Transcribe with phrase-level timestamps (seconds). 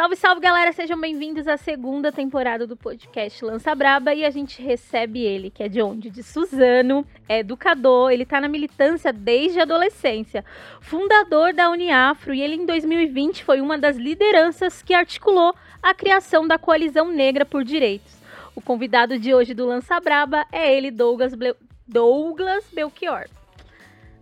[0.00, 0.72] Salve, salve, galera!
[0.72, 5.62] Sejam bem-vindos à segunda temporada do podcast Lança Braba e a gente recebe ele, que
[5.62, 6.08] é de onde?
[6.08, 10.42] De Suzano, é educador, ele tá na militância desde a adolescência,
[10.80, 16.48] fundador da Uniafro e ele em 2020 foi uma das lideranças que articulou a criação
[16.48, 18.16] da Coalizão Negra por Direitos.
[18.56, 21.54] O convidado de hoje do Lança Braba é ele, Douglas, Ble...
[21.86, 23.26] Douglas Belchior.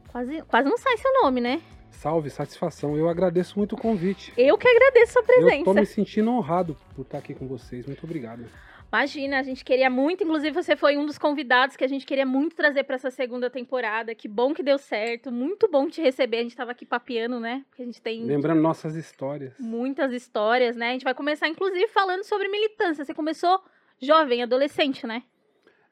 [0.08, 1.62] Quase, quase não sai seu nome, né?
[1.98, 2.96] Salve, satisfação.
[2.96, 4.32] Eu agradeço muito o convite.
[4.36, 5.56] Eu que agradeço a sua presença.
[5.56, 7.86] Eu tô me sentindo honrado por estar aqui com vocês.
[7.86, 8.44] Muito obrigado.
[8.86, 12.24] Imagina, a gente queria muito, inclusive você foi um dos convidados que a gente queria
[12.24, 14.14] muito trazer para essa segunda temporada.
[14.14, 16.36] Que bom que deu certo, muito bom te receber.
[16.36, 17.64] A gente estava aqui papeando, né?
[17.68, 19.54] Porque a gente tem lembrando nossas histórias.
[19.58, 20.90] Muitas histórias, né?
[20.90, 23.04] A gente vai começar inclusive falando sobre militância.
[23.04, 23.60] Você começou
[24.00, 25.24] jovem, adolescente, né?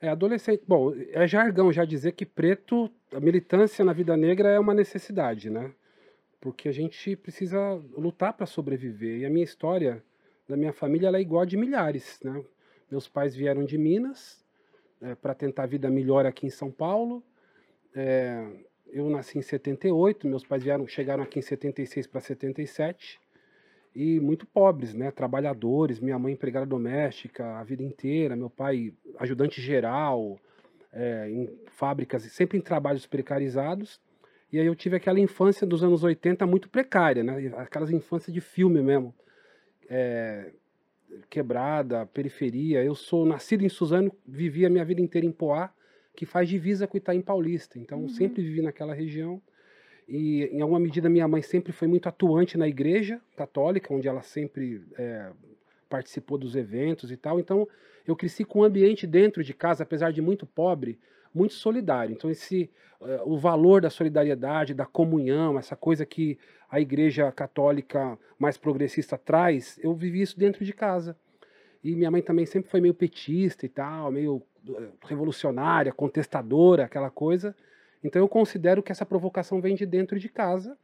[0.00, 0.62] É adolescente.
[0.68, 5.50] Bom, é jargão já dizer que preto, a militância na vida negra é uma necessidade,
[5.50, 5.72] né?
[6.46, 7.58] Porque a gente precisa
[7.98, 9.18] lutar para sobreviver.
[9.18, 10.00] E a minha história
[10.48, 12.20] da minha família é igual a de milhares.
[12.22, 12.40] Né?
[12.88, 14.44] Meus pais vieram de Minas
[15.02, 17.20] é, para tentar a vida melhor aqui em São Paulo.
[17.92, 18.46] É,
[18.92, 23.18] eu nasci em 78, meus pais vieram, chegaram aqui em 76 para 77
[23.92, 25.10] e muito pobres, né?
[25.10, 30.38] Trabalhadores, minha mãe empregada doméstica a vida inteira, meu pai ajudante geral
[30.92, 34.00] é, em fábricas, sempre em trabalhos precarizados.
[34.56, 37.52] E aí eu tive aquela infância dos anos 80 muito precária, né?
[37.58, 39.14] Aquelas infâncias de filme mesmo.
[39.86, 40.50] É,
[41.28, 42.82] quebrada, periferia.
[42.82, 45.70] Eu sou nascido em Suzano, vivi a minha vida inteira em Poá,
[46.14, 47.78] que faz divisa com Itaim Paulista.
[47.78, 48.08] Então uhum.
[48.08, 49.42] sempre vivi naquela região.
[50.08, 54.22] E em alguma medida minha mãe sempre foi muito atuante na igreja católica, onde ela
[54.22, 55.32] sempre é,
[55.86, 57.38] participou dos eventos e tal.
[57.38, 57.68] Então
[58.06, 60.98] eu cresci com um ambiente dentro de casa, apesar de muito pobre,
[61.36, 62.12] muito solidário.
[62.12, 62.70] Então, esse,
[63.00, 66.38] uh, o valor da solidariedade, da comunhão, essa coisa que
[66.70, 71.16] a igreja católica mais progressista traz, eu vivi isso dentro de casa.
[71.84, 77.10] E minha mãe também sempre foi meio petista e tal, meio uh, revolucionária, contestadora, aquela
[77.10, 77.54] coisa.
[78.02, 80.76] Então, eu considero que essa provocação vem de dentro de casa.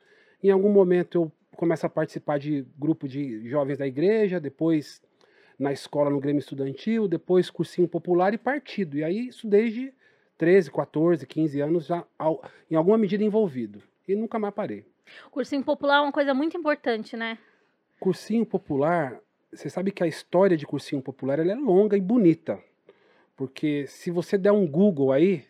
[0.42, 5.00] Em algum momento, eu começo a participar de grupo de jovens da igreja, depois
[5.58, 8.98] na escola, no Grêmio Estudantil, depois cursinho popular e partido.
[8.98, 9.92] E aí, isso desde
[10.42, 12.04] 13, 14, 15 anos já
[12.69, 13.80] em alguma medida envolvido.
[14.08, 14.84] E nunca mais parei.
[15.30, 17.38] Cursinho popular é uma coisa muito importante, né?
[18.00, 19.20] Cursinho popular,
[19.52, 22.58] você sabe que a história de cursinho popular é longa e bonita.
[23.36, 25.44] Porque se você der um Google aí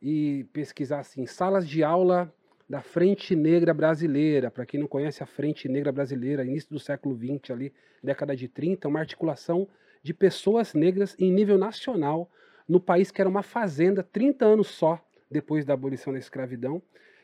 [0.00, 2.32] e pesquisar assim, salas de aula
[2.68, 7.16] da Frente Negra Brasileira, para quem não conhece a Frente Negra Brasileira, início do século
[7.16, 9.66] XX ali, década de 30, uma articulação
[10.04, 12.30] de pessoas negras em nível nacional
[12.70, 16.80] no país que era uma fazenda, 30 anos só depois da abolição da escravidão.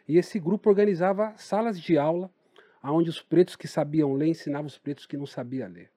[0.08, 2.28] E esse grupo organizava salas de aula,
[2.82, 5.88] onde os pretos que sabiam ler ensinavam os pretos que não sabiam ler.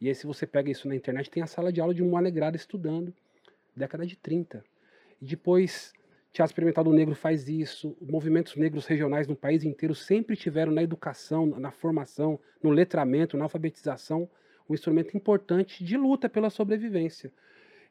[0.00, 2.16] E aí, se você pega isso na internet, tem a sala de aula de um
[2.16, 3.12] alegrado estudando,
[3.76, 4.64] década de 30.
[5.20, 5.92] E depois,
[6.32, 10.82] Teatro Experimental do Negro faz isso, movimentos negros regionais no país inteiro sempre tiveram na
[10.82, 14.26] educação, na formação, no letramento, na alfabetização,
[14.66, 17.30] um instrumento importante de luta pela sobrevivência.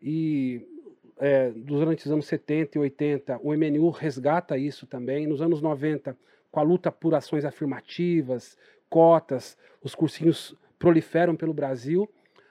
[0.01, 0.74] E
[1.17, 5.27] é, durante os anos 70 e 80, o MNU resgata isso também.
[5.27, 6.17] Nos anos 90,
[6.51, 8.57] com a luta por ações afirmativas,
[8.89, 12.09] cotas, os cursinhos proliferam pelo Brasil.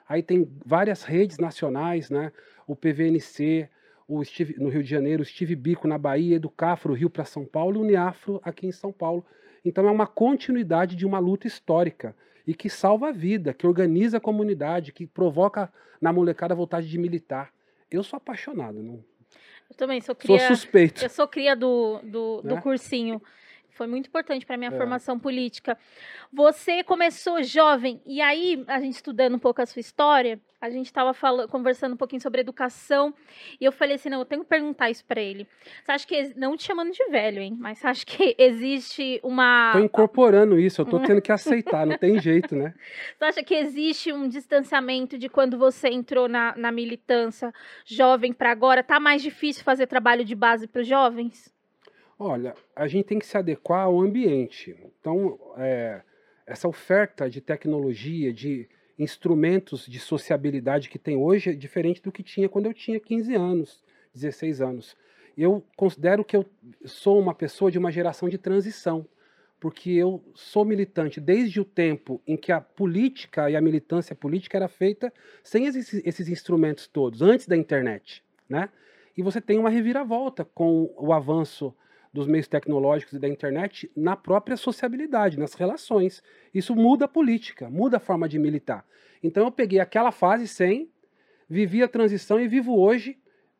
[0.09, 2.33] Aí tem várias redes nacionais, né?
[2.67, 3.69] o PVNC,
[4.07, 7.45] o Steve, no Rio de Janeiro, o Steve Bico na Bahia, Educafro, Rio para São
[7.45, 9.25] Paulo e o Uniafro aqui em São Paulo.
[9.65, 12.15] Então é uma continuidade de uma luta histórica
[12.47, 16.89] e que salva a vida, que organiza a comunidade, que provoca na molecada a vontade
[16.89, 17.54] de militar.
[17.94, 19.05] Eu sou apaixonado, não?
[19.71, 20.38] Eu também sou cria.
[20.38, 21.03] Sou suspeito.
[21.03, 22.60] Eu sou cria do, do, do né?
[22.60, 23.22] cursinho.
[23.75, 24.77] Foi muito importante para minha é.
[24.77, 25.77] formação política.
[26.33, 30.87] Você começou jovem, e aí, a gente estudando um pouco a sua história, a gente
[30.87, 31.12] estava
[31.49, 33.12] conversando um pouquinho sobre educação,
[33.61, 35.47] e eu falei assim: não, eu tenho que perguntar isso para ele.
[35.83, 39.73] Você acha que, não te chamando de velho, hein, mas você acha que existe uma.
[39.73, 42.73] Tô incorporando isso, eu tô tendo que aceitar, não tem jeito, né?
[43.19, 47.53] Você acha que existe um distanciamento de quando você entrou na, na militância
[47.85, 48.82] jovem para agora?
[48.82, 51.54] Tá mais difícil fazer trabalho de base para os jovens?
[52.19, 54.76] Olha, a gente tem que se adequar ao ambiente.
[55.00, 56.02] Então, é,
[56.46, 58.69] essa oferta de tecnologia, de
[58.99, 63.34] instrumentos de sociabilidade que tem hoje é diferente do que tinha quando eu tinha 15
[63.34, 63.82] anos,
[64.14, 64.96] 16 anos.
[65.37, 66.46] Eu considero que eu
[66.84, 69.05] sou uma pessoa de uma geração de transição,
[69.58, 74.56] porque eu sou militante desde o tempo em que a política e a militância política
[74.56, 75.12] era feita
[75.43, 78.69] sem esses, esses instrumentos todos, antes da internet, né?
[79.16, 81.75] E você tem uma reviravolta com o avanço
[82.14, 86.22] dos meios tecnológicos e da internet na própria sociabilidade, nas relações.
[86.55, 88.87] Isso muda a política, muda a forma de militar.
[89.20, 90.88] Então eu peguei aquela fase sem,
[91.49, 93.19] vivi a transição e vivo hoje.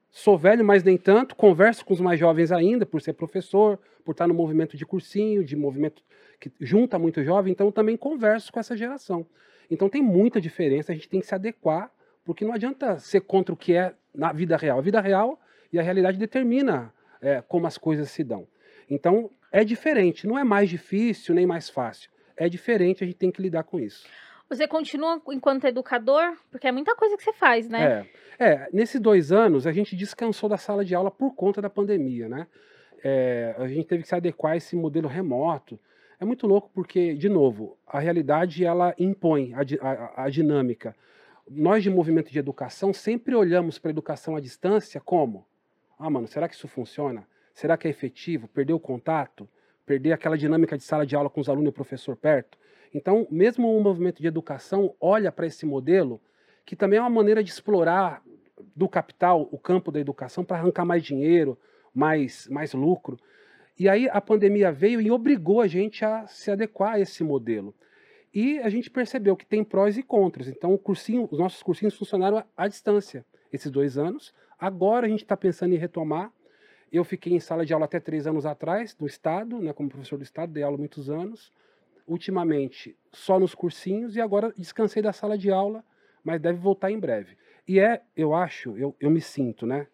[0.09, 1.35] Sou velho, mas nem tanto.
[1.35, 5.43] Converso com os mais jovens ainda, por ser professor, por estar no movimento de cursinho,
[5.43, 6.01] de movimento
[6.39, 7.51] que junta muito jovem.
[7.51, 9.27] Então também converso com essa geração.
[9.69, 10.93] Então tem muita diferença.
[10.93, 11.91] A gente tem que se adequar,
[12.25, 14.79] porque não adianta ser contra o que é na vida real.
[14.79, 15.41] A vida real
[15.73, 16.95] e a realidade determina
[17.25, 18.47] é, como as coisas se dão.
[18.89, 20.27] Então é diferente.
[20.27, 22.11] Não é mais difícil nem mais fácil.
[22.37, 23.03] É diferente.
[23.03, 24.07] A gente tem que lidar com isso.
[24.49, 26.37] Você continua enquanto educador?
[26.51, 28.07] Porque é muita coisa que você faz, né?
[28.39, 31.71] É, é nesses dois anos a gente descansou da sala de aula por conta da
[31.71, 32.47] pandemia, né?
[33.03, 35.81] É, a gente teve que se adequar a esse modelo remoto.
[36.21, 40.95] É muito louco porque, de novo, a realidade ela impõe a, a, a dinâmica.
[41.49, 45.47] Nós de movimento de educação sempre olhamos para a educação à distância como?
[45.99, 47.27] Ah, mano, será que isso funciona?
[47.53, 48.49] Será que é efetivo?
[48.49, 49.49] Perder o contato?
[49.87, 52.59] Perder aquela dinâmica de sala de aula com os alunos e o professor perto?
[52.93, 56.21] Então, mesmo o movimento de educação olha para esse modelo,
[56.65, 58.23] que também é uma maneira de explorar
[58.75, 61.59] do capital o campo da educação para arrancar mais dinheiro,
[61.93, 63.19] mais, mais lucro.
[63.79, 67.75] E aí a pandemia veio e obrigou a gente a se adequar a esse modelo.
[68.33, 70.49] E a gente percebeu que tem prós e contras.
[70.49, 74.35] Então, cursinho, os nossos cursinhos funcionaram à distância esses dois anos.
[74.59, 76.33] Agora a gente está pensando em retomar.
[76.93, 80.17] Eu fiquei em sala de aula até três anos atrás, no Estado, né, como professor
[80.17, 81.53] do Estado, dei aula muitos anos
[82.07, 85.85] ultimamente só nos cursinhos e agora descansei da sala de aula,
[86.23, 87.37] mas deve voltar em breve.
[87.67, 89.87] E é, eu acho, eu, eu me sinto, né?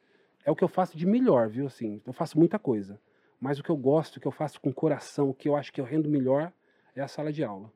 [0.45, 1.67] É o que eu faço de melhor, viu?
[1.67, 3.01] Assim, eu faço muita coisa.
[3.41, 5.73] Mas o que eu gosto, o que eu faço com coração, o que eu acho
[5.73, 6.53] que eu rendo melhor
[6.95, 7.73] é a sala de aula.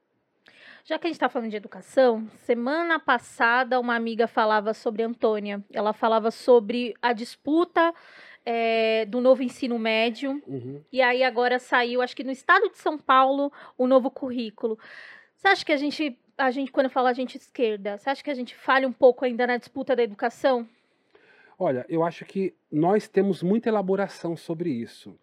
[0.84, 5.64] Já que a gente está falando de educação, semana passada uma amiga falava sobre Antônia.
[5.72, 7.94] Ela falava sobre a disputa
[8.44, 10.42] é, do novo ensino médio.
[10.46, 10.82] Uhum.
[10.92, 14.78] E aí agora saiu, acho que no estado de São Paulo, o novo currículo.
[15.34, 18.30] Você acha que a gente, a gente quando fala a gente esquerda, você acha que
[18.30, 20.68] a gente falha um pouco ainda na disputa da educação?
[21.58, 25.18] Olha, eu acho que nós temos muita elaboração sobre isso.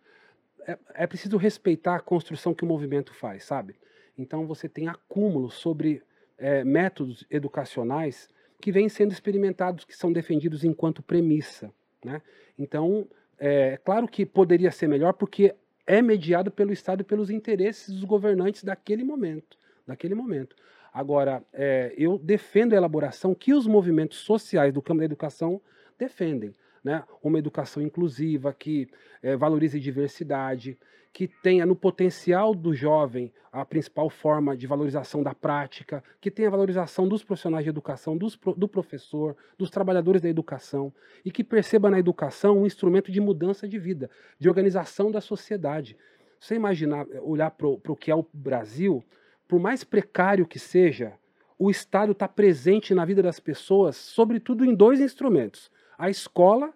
[0.66, 3.76] É, é preciso respeitar a construção que o movimento faz, sabe?
[4.18, 6.04] Então você tem acúmulo sobre
[6.38, 8.30] é, métodos educacionais
[8.60, 11.74] que vêm sendo experimentados, que são defendidos enquanto premissa.
[12.04, 12.22] Né?
[12.58, 13.08] Então,
[13.40, 15.56] é claro que poderia ser melhor porque
[15.86, 19.58] é mediado pelo Estado e pelos interesses dos governantes daquele momento.
[19.86, 20.56] Daquele momento.
[20.94, 25.60] Agora, é, eu defendo a elaboração que os movimentos sociais do campo da educação
[25.98, 26.54] defendem.
[26.84, 27.04] Né?
[27.24, 28.90] Uma educação inclusiva que
[29.22, 30.78] é, valorize diversidade,
[31.14, 36.48] que tenha no potencial do jovem a principal forma de valorização da prática, que tenha
[36.48, 40.94] a valorização dos profissionais de educação, dos, do professor, dos trabalhadores da educação,
[41.26, 44.10] e que perceba na educação um instrumento de mudança de vida,
[44.40, 45.98] de organização da sociedade.
[46.40, 49.04] Você imaginar, olhar para o que é o Brasil,
[49.50, 51.14] por mais precário que seja,
[51.60, 56.74] o Estado está presente na vida das pessoas, sobretudo em dois instrumentos: a escola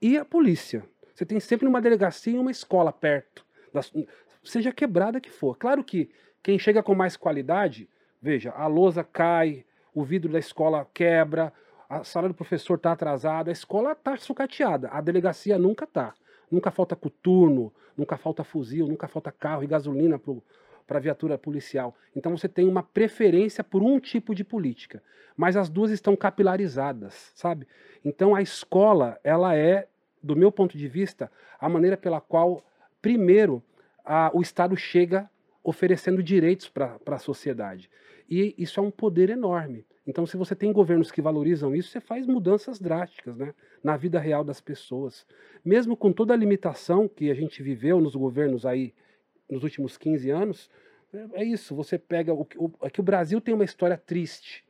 [0.00, 0.84] e a polícia.
[1.14, 3.44] Você tem sempre uma delegacia e uma escola perto
[4.42, 5.56] seja quebrada que for.
[5.56, 6.10] Claro que
[6.42, 7.88] quem chega com mais qualidade,
[8.20, 9.64] veja, a lousa cai,
[9.94, 11.52] o vidro da escola quebra,
[11.88, 16.14] a sala do professor está atrasada, a escola está sucateada, a delegacia nunca está.
[16.50, 20.20] Nunca falta coturno, nunca falta fuzil, nunca falta carro e gasolina
[20.86, 21.94] para a viatura policial.
[22.14, 25.02] Então você tem uma preferência por um tipo de política,
[25.36, 27.66] mas as duas estão capilarizadas, sabe?
[28.04, 29.86] Então a escola, ela é,
[30.22, 32.62] do meu ponto de vista, a maneira pela qual
[33.02, 33.62] primeiro,
[34.04, 35.28] a, o Estado chega
[35.62, 37.90] oferecendo direitos para a sociedade.
[38.30, 39.84] E isso é um poder enorme.
[40.06, 43.54] Então, se você tem governos que valorizam isso, você faz mudanças drásticas né,
[43.84, 45.26] na vida real das pessoas.
[45.64, 48.92] Mesmo com toda a limitação que a gente viveu nos governos aí
[49.48, 50.70] nos últimos 15 anos,
[51.34, 51.74] é, isso.
[51.76, 52.32] Você pega.
[52.34, 54.64] O, o, é que o Brasil tem uma história triste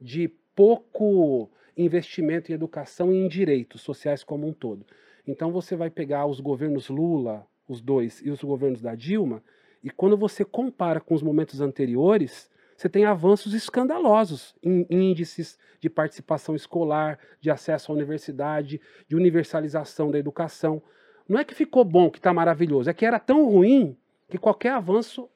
[0.00, 4.86] de pouco investimento em educação e em direitos sociais como um todo.
[5.26, 9.42] Então, você vai pegar os governos Lula, os dois e os governos da Dilma,
[9.82, 15.90] e quando você compara com os momentos anteriores, você tem avanços escandalosos em índices de
[15.90, 20.82] participação escolar, de acesso à universidade, de universalização da educação.
[21.28, 23.96] Não é que ficou bom, que está maravilhoso, é que era tão ruim
[24.28, 25.28] que qualquer avanço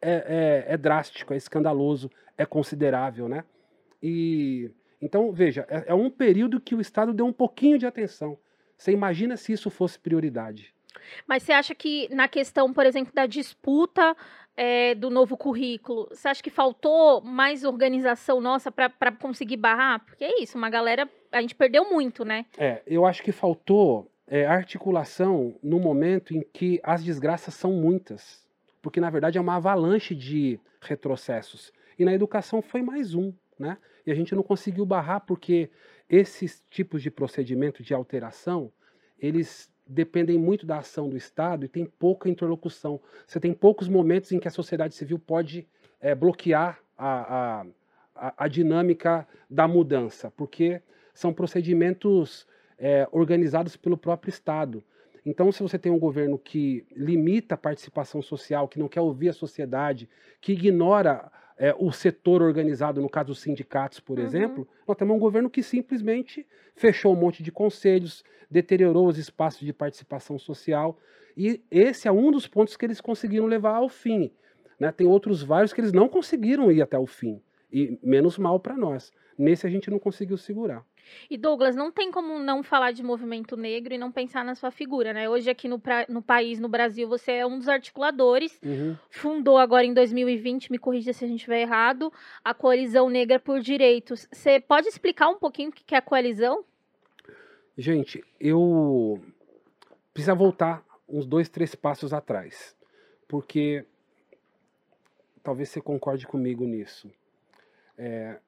[0.00, 3.44] é, é, é drástico, é escandaloso, é considerável, né?
[4.02, 4.70] E
[5.00, 8.38] então veja, é, é um período que o Estado deu um pouquinho de atenção.
[8.76, 10.74] Você imagina se isso fosse prioridade?
[11.26, 14.16] Mas você acha que na questão, por exemplo, da disputa
[14.56, 20.04] é, do novo currículo, você acha que faltou mais organização nossa para conseguir barrar?
[20.04, 21.08] Porque é isso, uma galera.
[21.30, 22.46] A gente perdeu muito, né?
[22.58, 28.46] É, eu acho que faltou é, articulação no momento em que as desgraças são muitas,
[28.80, 31.72] porque na verdade é uma avalanche de retrocessos.
[31.98, 33.78] E na educação foi mais um, né?
[34.06, 35.70] E a gente não conseguiu barrar porque
[36.08, 38.70] esses tipos de procedimento de alteração,
[39.18, 43.00] eles dependem muito da ação do Estado e tem pouca interlocução.
[43.26, 45.68] Você tem poucos momentos em que a sociedade civil pode
[46.00, 47.64] é, bloquear a,
[48.14, 50.80] a, a, dinâmica da mudança, porque
[51.14, 52.46] são procedimentos
[52.78, 54.82] é, organizados pelo próprio Estado.
[55.24, 59.28] Então, se você tem um governo que limita a participação social, que não quer ouvir
[59.28, 60.08] a sociedade,
[60.40, 61.30] que ignora
[61.62, 64.24] é, o setor organizado, no caso dos sindicatos, por uhum.
[64.24, 69.60] exemplo, nós temos um governo que simplesmente fechou um monte de conselhos, deteriorou os espaços
[69.60, 70.98] de participação social,
[71.36, 74.32] e esse é um dos pontos que eles conseguiram levar ao fim.
[74.76, 74.90] Né?
[74.90, 77.40] Tem outros vários que eles não conseguiram ir até o fim,
[77.72, 79.12] e menos mal para nós.
[79.38, 80.84] Nesse a gente não conseguiu segurar.
[81.30, 84.70] E Douglas, não tem como não falar de movimento negro e não pensar na sua
[84.70, 85.28] figura, né?
[85.28, 88.58] Hoje aqui no, pra, no país, no Brasil, você é um dos articuladores.
[88.62, 88.96] Uhum.
[89.10, 92.12] Fundou agora em 2020, me corrija se a gente estiver errado,
[92.44, 94.28] a Coalizão Negra por Direitos.
[94.32, 96.64] Você pode explicar um pouquinho o que é a coalizão?
[97.76, 99.20] Gente, eu
[100.12, 102.76] preciso voltar uns dois, três passos atrás,
[103.26, 103.84] porque
[105.42, 107.10] talvez você concorde comigo nisso.
[107.96, 108.38] É,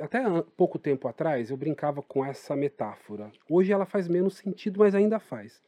[0.00, 0.22] até
[0.56, 3.32] pouco tempo atrás eu brincava com essa metáfora.
[3.48, 5.62] Hoje ela faz menos sentido, mas ainda faz.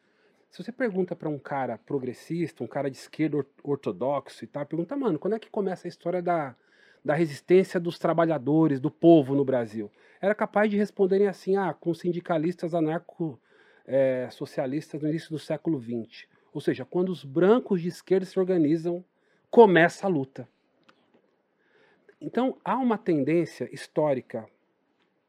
[0.50, 4.96] Se você pergunta para um cara progressista, um cara de esquerda ortodoxo e tal, pergunta,
[4.96, 6.56] mano, quando é que começa a história da,
[7.04, 9.90] da resistência dos trabalhadores, do povo no Brasil?
[10.20, 16.26] Era capaz de responderem assim, ah, com sindicalistas anarco-socialistas é, no início do século XX.
[16.54, 19.04] Ou seja, quando os brancos de esquerda se organizam,
[19.50, 20.48] começa a luta.
[22.20, 24.49] Então, há uma tendência histórica,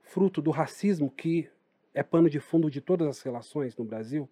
[0.01, 1.49] fruto do racismo, que
[1.93, 4.29] é pano de fundo de todas as relações no Brasil,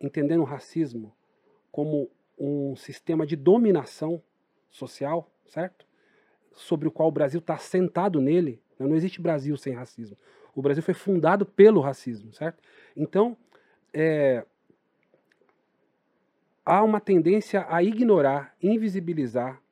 [0.00, 1.14] entendendo o racismo
[1.72, 4.22] como um sistema de dominação
[4.70, 5.86] social, certo?
[6.52, 8.60] Sobre o qual o Brasil está sentado nele.
[8.78, 10.16] Não existe Brasil sem racismo.
[10.54, 12.62] O Brasil foi fundado pelo racismo, certo?
[12.96, 13.36] Então,
[13.92, 14.44] é,
[16.64, 19.62] há uma tendência a ignorar, invisibilizar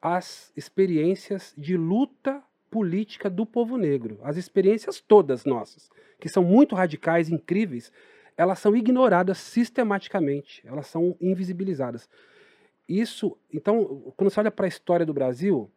[0.00, 4.18] as experiências de luta política do povo negro.
[4.22, 5.90] As experiências todas nossas,
[6.20, 7.92] que são muito radicais, incríveis,
[8.36, 12.08] elas são ignoradas sistematicamente, elas são invisibilizadas.
[12.88, 15.70] Isso, então, quando você olha para a história do Brasil,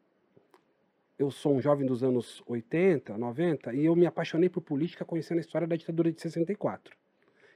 [1.18, 5.40] eu sou um jovem dos anos 80, 90, e eu me apaixonei por política conhecendo
[5.40, 6.96] a história da ditadura de 64.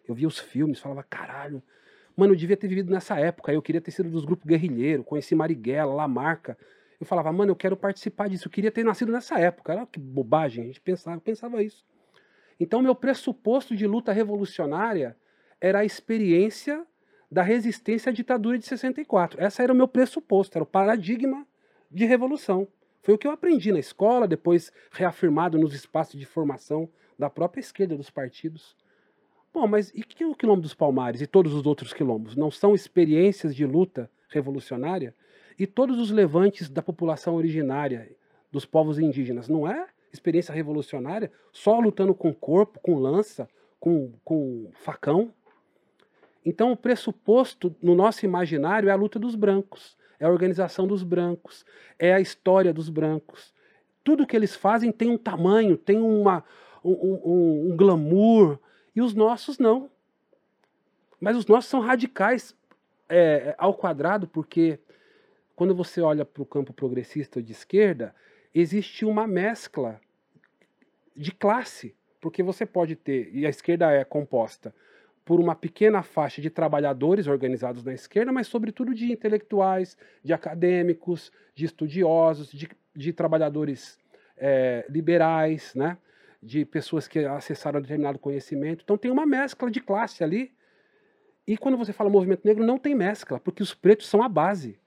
[0.07, 1.63] Eu via os filmes, falava, caralho,
[2.15, 3.51] Mano, eu devia ter vivido nessa época.
[3.51, 6.57] Eu queria ter sido dos grupos guerrilheiros, conheci Marighella, Lamarca.
[6.99, 8.47] Eu falava, mano, eu quero participar disso.
[8.47, 9.73] Eu queria ter nascido nessa época.
[9.73, 11.85] Era que bobagem, a gente pensava, pensava isso.
[12.59, 15.17] Então, meu pressuposto de luta revolucionária
[15.59, 16.85] era a experiência
[17.29, 19.41] da resistência à ditadura de 64.
[19.43, 21.45] Essa era o meu pressuposto, era o paradigma
[21.91, 22.67] de revolução.
[23.01, 27.59] Foi o que eu aprendi na escola, depois reafirmado nos espaços de formação da própria
[27.59, 28.75] esquerda dos partidos.
[29.55, 32.35] Bom, mas e que o quilombo dos Palmares e todos os outros quilombos?
[32.35, 35.15] Não são experiências de luta revolucionária?
[35.57, 38.11] E todos os levantes da população originária,
[38.51, 41.31] dos povos indígenas, não é experiência revolucionária?
[41.53, 43.47] Só lutando com corpo, com lança,
[43.79, 45.31] com, com facão?
[46.45, 51.01] Então, o pressuposto no nosso imaginário é a luta dos brancos, é a organização dos
[51.01, 51.65] brancos,
[51.97, 53.53] é a história dos brancos.
[54.03, 56.43] Tudo que eles fazem tem um tamanho, tem uma,
[56.83, 58.59] um, um, um glamour,
[58.95, 59.89] e os nossos não.
[61.19, 62.55] Mas os nossos são radicais
[63.09, 64.79] é, ao quadrado, porque
[65.55, 68.13] quando você olha para o campo progressista de esquerda,
[68.53, 69.99] existe uma mescla
[71.15, 71.95] de classe.
[72.19, 74.73] Porque você pode ter, e a esquerda é composta
[75.23, 81.31] por uma pequena faixa de trabalhadores organizados na esquerda, mas sobretudo de intelectuais, de acadêmicos,
[81.55, 83.97] de estudiosos, de, de trabalhadores
[84.37, 85.97] é, liberais, né?
[86.45, 88.83] De pessoas que acessaram determinado conhecimento.
[88.83, 90.53] Então tem uma mescla de classe ali.
[91.47, 94.79] E quando você fala movimento negro, não tem mescla, porque os pretos são a base.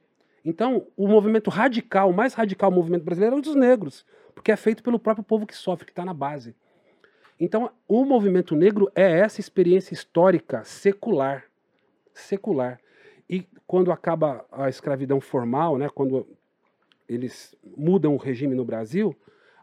[0.45, 4.57] Então, o movimento radical, o mais radical movimento brasileiro é o dos negros, porque é
[4.57, 6.55] feito pelo próprio povo que sofre, que está na base.
[7.39, 11.45] Então, o movimento negro é essa experiência histórica secular.
[12.15, 12.81] Secular.
[13.29, 16.27] E quando acaba a escravidão formal, né, quando
[17.09, 19.15] eles mudam o regime no Brasil,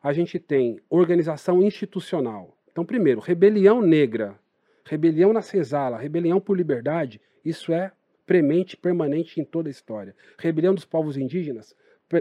[0.06, 2.56] a gente tem organização institucional.
[2.72, 4.40] Então, primeiro, rebelião negra,
[4.84, 7.92] rebelião na senzala, rebelião por liberdade, isso é
[8.24, 10.16] premente permanente em toda a história.
[10.38, 11.76] Rebelião dos povos indígenas,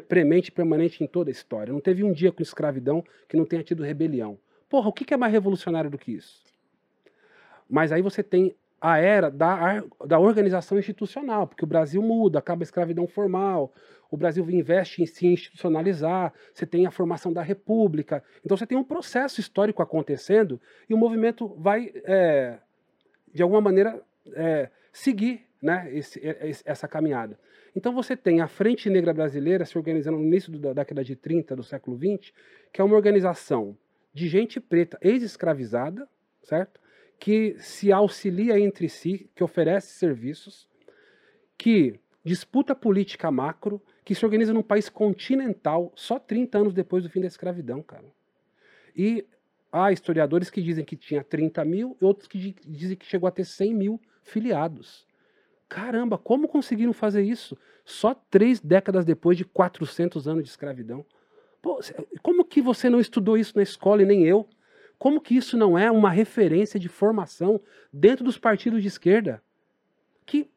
[0.08, 1.74] premente permanente em toda a história.
[1.74, 4.38] Não teve um dia com escravidão que não tenha tido rebelião.
[4.66, 6.42] Porra, o que é mais revolucionário do que isso?
[7.68, 12.62] Mas aí você tem a era da, da organização institucional, porque o Brasil muda, acaba
[12.62, 13.72] a escravidão formal,
[14.10, 18.22] o Brasil investe em se institucionalizar, você tem a formação da República.
[18.44, 22.58] Então você tem um processo histórico acontecendo e o movimento vai, é,
[23.32, 24.02] de alguma maneira,
[24.34, 26.20] é, seguir né, esse,
[26.66, 27.38] essa caminhada.
[27.74, 31.56] Então você tem a Frente Negra Brasileira se organizando no início da década de 30
[31.56, 32.34] do século 20,
[32.70, 33.74] que é uma organização
[34.12, 36.06] de gente preta ex-escravizada,
[36.42, 36.83] certo?
[37.24, 40.68] Que se auxilia entre si, que oferece serviços,
[41.56, 47.08] que disputa política macro, que se organiza num país continental só 30 anos depois do
[47.08, 48.04] fim da escravidão, cara.
[48.94, 49.24] E
[49.72, 53.32] há historiadores que dizem que tinha 30 mil e outros que dizem que chegou a
[53.32, 55.06] ter 100 mil filiados.
[55.66, 57.56] Caramba, como conseguiram fazer isso?
[57.86, 61.06] Só três décadas depois de 400 anos de escravidão.
[61.62, 61.80] Pô,
[62.22, 64.46] como que você não estudou isso na escola e nem eu?
[65.04, 67.60] Como que isso não é uma referência de formação
[67.92, 69.42] dentro dos partidos de esquerda?
[70.24, 70.48] Que,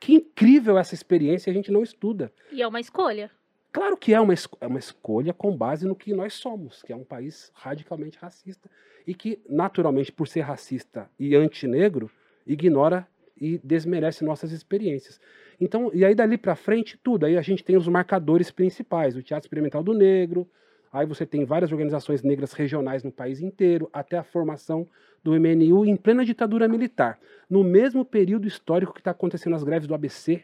[0.00, 2.32] que incrível essa experiência, a gente não estuda.
[2.50, 3.30] E é uma escolha.
[3.70, 6.96] Claro que é uma, é uma escolha com base no que nós somos, que é
[6.96, 8.70] um país radicalmente racista
[9.06, 12.10] e que, naturalmente, por ser racista e antinegro,
[12.46, 13.06] ignora
[13.38, 15.20] e desmerece nossas experiências.
[15.60, 17.26] Então, e aí dali para frente, tudo.
[17.26, 20.48] Aí a gente tem os marcadores principais, o Teatro Experimental do Negro,
[20.92, 24.86] aí você tem várias organizações negras regionais no país inteiro, até a formação
[25.22, 27.18] do MNU em plena ditadura militar.
[27.48, 30.42] No mesmo período histórico que está acontecendo as greves do ABC,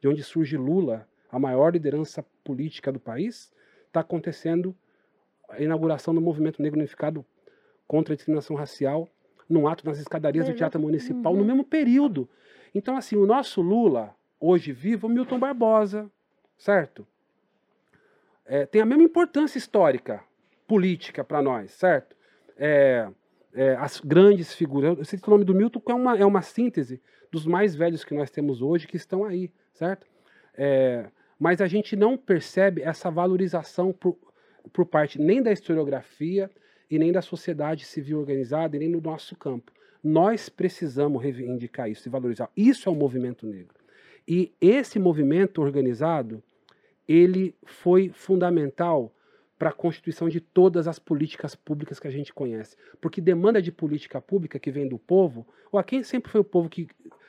[0.00, 3.52] de onde surge Lula, a maior liderança política do país,
[3.86, 4.74] está acontecendo
[5.48, 7.24] a inauguração do movimento negro unificado
[7.86, 9.08] contra a discriminação racial
[9.48, 11.40] num ato nas escadarias do Teatro Municipal, uhum.
[11.40, 12.28] no mesmo período.
[12.72, 16.08] Então, assim, o nosso Lula, hoje vivo, é o Milton Barbosa,
[16.56, 17.04] certo?
[18.50, 20.22] É, tem a mesma importância histórica,
[20.66, 22.16] política para nós, certo?
[22.56, 23.08] É,
[23.54, 24.98] é, as grandes figuras.
[24.98, 28.04] Eu sei que o nome do Milton é uma, é uma síntese dos mais velhos
[28.04, 30.06] que nós temos hoje que estão aí, certo?
[30.54, 31.06] É,
[31.38, 34.18] mas a gente não percebe essa valorização por,
[34.72, 36.50] por parte nem da historiografia,
[36.90, 39.70] e nem da sociedade civil organizada e nem no nosso campo.
[40.02, 42.50] Nós precisamos reivindicar isso e valorizar.
[42.56, 43.78] Isso é o movimento negro.
[44.26, 46.42] E esse movimento organizado,
[47.10, 49.12] ele foi fundamental
[49.58, 52.76] para a constituição de todas as políticas públicas que a gente conhece.
[53.00, 56.68] Porque demanda de política pública que vem do povo, ou quem sempre foi o povo
[56.68, 56.86] que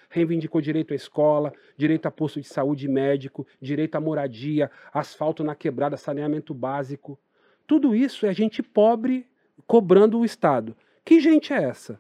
[0.08, 5.56] reivindicou direito à escola, direito a posto de saúde médico, direito à moradia, asfalto na
[5.56, 7.20] quebrada, saneamento básico.
[7.65, 9.26] Tudo isso é gente pobre
[9.65, 10.78] cobrando o Estado.
[11.04, 12.00] Que gente é essa?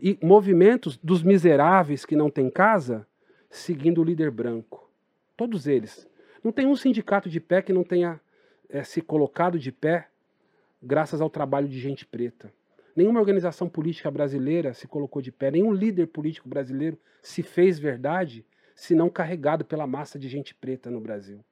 [0.00, 3.06] E movimentos dos miseráveis que não têm casa,
[3.48, 4.83] seguindo o líder branco.
[5.36, 6.08] Todos eles.
[6.42, 8.20] Não tem um sindicato de pé que não tenha
[8.68, 10.08] é, se colocado de pé
[10.82, 12.52] graças ao trabalho de gente preta.
[12.94, 18.44] Nenhuma organização política brasileira se colocou de pé, nenhum líder político brasileiro se fez verdade,
[18.74, 21.44] se não carregado pela massa de gente preta no Brasil.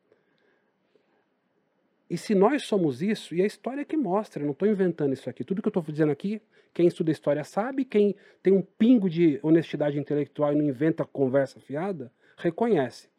[2.08, 5.30] E se nós somos isso, e a história é que mostra, não estou inventando isso
[5.30, 5.42] aqui.
[5.42, 6.42] Tudo que eu estou dizendo aqui,
[6.74, 11.58] quem estuda história sabe, quem tem um pingo de honestidade intelectual e não inventa conversa
[11.58, 13.11] fiada, reconhece.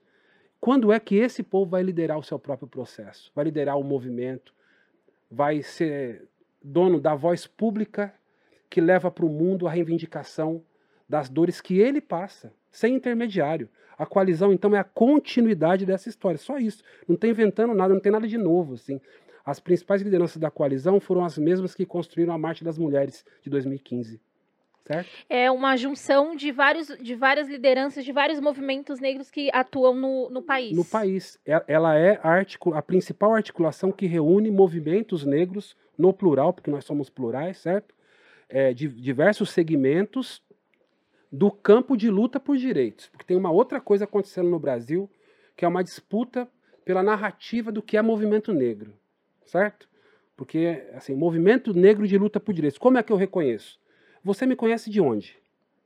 [0.63, 3.29] Quando é que esse povo vai liderar o seu próprio processo?
[3.35, 4.53] Vai liderar o movimento?
[5.29, 6.25] Vai ser
[6.63, 8.13] dono da voz pública
[8.69, 10.63] que leva para o mundo a reivindicação
[11.07, 13.67] das dores que ele passa, sem intermediário.
[13.97, 16.37] A coalizão, então, é a continuidade dessa história.
[16.37, 16.81] Só isso.
[17.09, 18.75] Não está inventando nada, não tem nada de novo.
[18.75, 19.01] Assim.
[19.45, 23.49] As principais lideranças da coalizão foram as mesmas que construíram a Marcha das Mulheres de
[23.49, 24.17] 2015.
[24.85, 25.09] Certo?
[25.29, 30.29] É uma junção de, vários, de várias lideranças, de vários movimentos negros que atuam no,
[30.29, 30.75] no país.
[30.75, 31.39] No país.
[31.45, 32.45] É, ela é a,
[32.77, 37.95] a principal articulação que reúne movimentos negros no plural, porque nós somos plurais, certo?
[38.49, 40.41] É, de diversos segmentos
[41.31, 43.07] do campo de luta por direitos.
[43.07, 45.09] Porque tem uma outra coisa acontecendo no Brasil,
[45.55, 46.47] que é uma disputa
[46.83, 48.93] pela narrativa do que é movimento negro,
[49.45, 49.87] certo?
[50.35, 53.79] Porque, assim, movimento negro de luta por direitos, como é que eu reconheço?
[54.23, 55.37] Você me conhece de onde?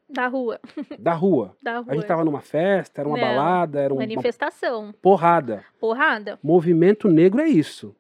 [0.10, 0.60] Da rua.
[0.97, 1.56] Da rua.
[1.62, 1.86] Da rua.
[1.89, 4.93] A gente estava numa festa, era uma Não, balada, era uma manifestação.
[5.02, 5.65] Porrada.
[5.80, 6.39] Porrada.
[6.41, 7.95] Movimento negro é isso.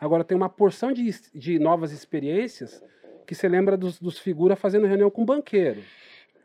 [0.00, 2.82] Agora tem uma porção de, de novas experiências
[3.26, 5.82] que você lembra dos, dos figuras fazendo reunião com banqueiro.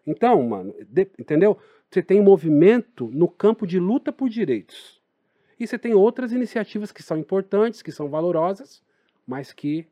[0.05, 1.57] Então, mano, de, entendeu?
[1.89, 5.01] Você tem movimento no campo de luta por direitos.
[5.59, 8.83] E você tem outras iniciativas que são importantes, que são valorosas,
[9.25, 9.87] mas que,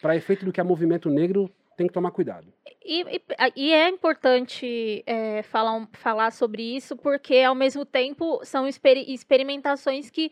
[0.00, 2.52] para efeito do que é movimento negro, tem que tomar cuidado.
[2.84, 3.22] E, e,
[3.56, 10.10] e é importante é, falar, falar sobre isso, porque ao mesmo tempo são exper experimentações
[10.10, 10.30] que,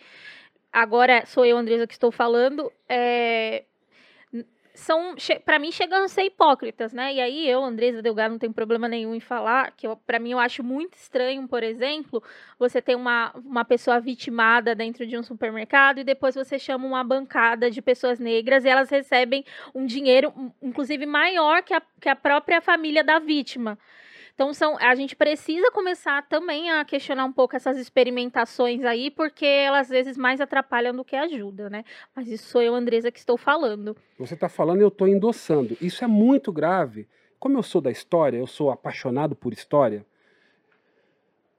[0.72, 3.64] agora sou eu, Andresa, que estou falando, é,
[4.80, 5.14] são,
[5.44, 7.14] para mim, chegam a ser hipócritas, né?
[7.14, 10.38] E aí eu, Andresa Delgado, não tenho problema nenhum em falar, que para mim eu
[10.38, 12.22] acho muito estranho, por exemplo,
[12.58, 17.04] você ter uma, uma pessoa vitimada dentro de um supermercado e depois você chama uma
[17.04, 22.16] bancada de pessoas negras e elas recebem um dinheiro, inclusive, maior que a, que a
[22.16, 23.78] própria família da vítima.
[24.34, 29.44] Então são, a gente precisa começar também a questionar um pouco essas experimentações aí, porque
[29.44, 31.84] elas às vezes mais atrapalham do que ajudam, né?
[32.14, 33.96] Mas isso sou eu, Andresa, que estou falando.
[34.18, 35.76] Você está falando e eu estou endossando.
[35.80, 37.08] Isso é muito grave.
[37.38, 40.04] Como eu sou da história, eu sou apaixonado por história.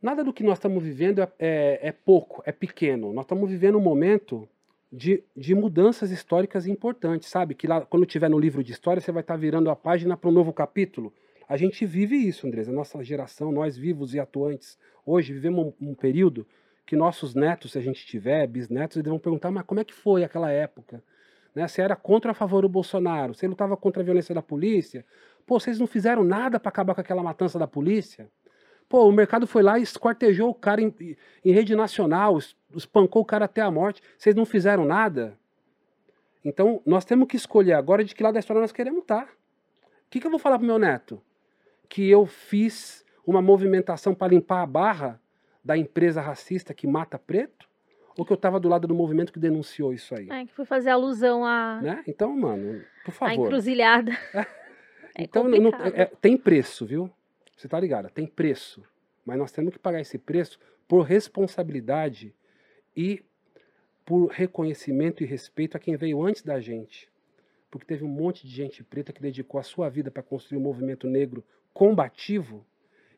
[0.02, 3.14] Nada do que nós estamos vivendo é, é, é pouco, é pequeno.
[3.14, 4.48] Nós estamos vivendo um momento
[4.92, 7.54] de, de, mudanças históricas importantes, sabe?
[7.56, 10.18] Que lá, quando tiver no livro de história, você vai estar tá virando a página
[10.18, 11.14] para um novo capítulo.
[11.52, 15.90] A gente vive isso, Andresa, a nossa geração, nós vivos e atuantes, hoje vivemos um,
[15.90, 16.48] um período
[16.86, 19.94] que nossos netos, se a gente tiver, bisnetos, eles vão perguntar, mas como é que
[19.94, 21.04] foi aquela época?
[21.54, 21.68] Né?
[21.68, 25.06] Se era contra a favor do Bolsonaro, ele lutava contra a violência da polícia,
[25.46, 28.30] pô, vocês não fizeram nada para acabar com aquela matança da polícia?
[28.88, 32.40] Pô, o mercado foi lá e esquartejou o cara em, em rede nacional,
[32.74, 35.38] espancou o cara até a morte, vocês não fizeram nada?
[36.46, 39.26] Então, nós temos que escolher agora de que lado da história nós queremos estar.
[39.26, 41.22] O que, que eu vou falar pro meu neto?
[41.92, 45.22] Que eu fiz uma movimentação para limpar a barra
[45.62, 47.70] da empresa racista que mata preto?
[48.18, 50.30] Ou que eu estava do lado do movimento que denunciou isso aí?
[50.30, 51.82] É, que foi fazer alusão a.
[51.82, 52.04] Né?
[52.08, 53.32] Então, mano, por favor.
[53.32, 54.12] A encruzilhada.
[55.14, 55.24] É.
[55.24, 57.12] então, não, é, tem preço, viu?
[57.58, 58.10] Você tá ligado?
[58.10, 58.82] Tem preço.
[59.26, 62.34] Mas nós temos que pagar esse preço por responsabilidade
[62.96, 63.22] e
[64.06, 67.10] por reconhecimento e respeito a quem veio antes da gente.
[67.70, 70.62] Porque teve um monte de gente preta que dedicou a sua vida para construir o
[70.62, 72.66] um movimento negro combativo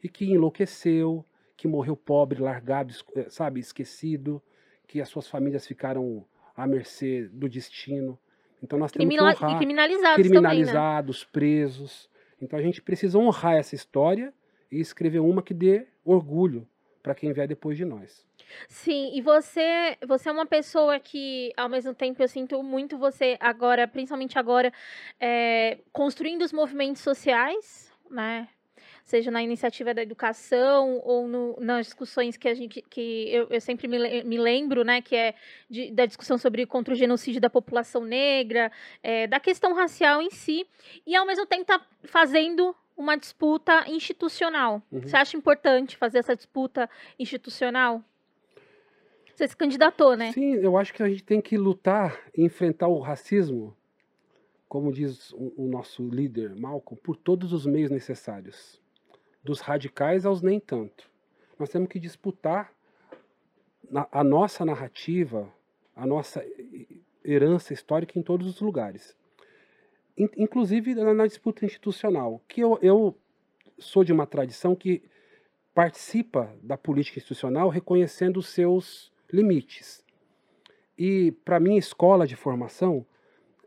[0.04, 4.42] e que enlouqueceu, que morreu pobre, largado, eh, sabe, esquecido,
[4.88, 8.20] que as suas famílias ficaram à mercê do destino.
[8.62, 11.32] Então nós temos Criminal, que honrar criminalizados, criminalizados também, né?
[11.32, 12.10] presos.
[12.42, 14.34] Então a gente precisa honrar essa história
[14.72, 16.68] e escrever uma que dê orgulho
[17.02, 18.26] para quem vier depois de nós.
[18.68, 23.38] Sim, e você, você é uma pessoa que, ao mesmo tempo, eu sinto muito você
[23.39, 24.72] agora, principalmente agora,
[25.20, 28.47] é, construindo os movimentos sociais, né?
[29.04, 33.60] Seja na iniciativa da educação ou no, nas discussões que a gente que eu, eu
[33.60, 35.02] sempre me, me, lembro, né?
[35.02, 35.36] Que é
[35.69, 38.71] de, da discussão sobre contra o genocídio da população negra,
[39.02, 40.65] é, da questão racial em si,
[41.06, 44.82] e ao mesmo tempo tá fazendo uma disputa institucional.
[44.91, 45.02] Uhum.
[45.02, 48.02] Você acha importante fazer essa disputa institucional?
[49.36, 50.32] Você se candidatou, né?
[50.32, 53.76] Sim, eu acho que a gente tem que lutar e enfrentar o racismo
[54.74, 58.82] como diz o, o nosso líder Malcolm, por todos os meios necessários,
[59.44, 61.08] dos radicais aos nem tanto.
[61.60, 62.74] Nós temos que disputar
[64.12, 65.48] a nossa narrativa,
[65.96, 66.44] a nossa
[67.24, 69.16] herança histórica em todos os lugares.
[70.18, 73.16] Inclusive na disputa institucional, que eu, eu
[73.78, 75.04] sou de uma tradição que
[75.72, 80.04] participa da política institucional reconhecendo os seus limites.
[80.98, 83.06] E para minha escola de formação,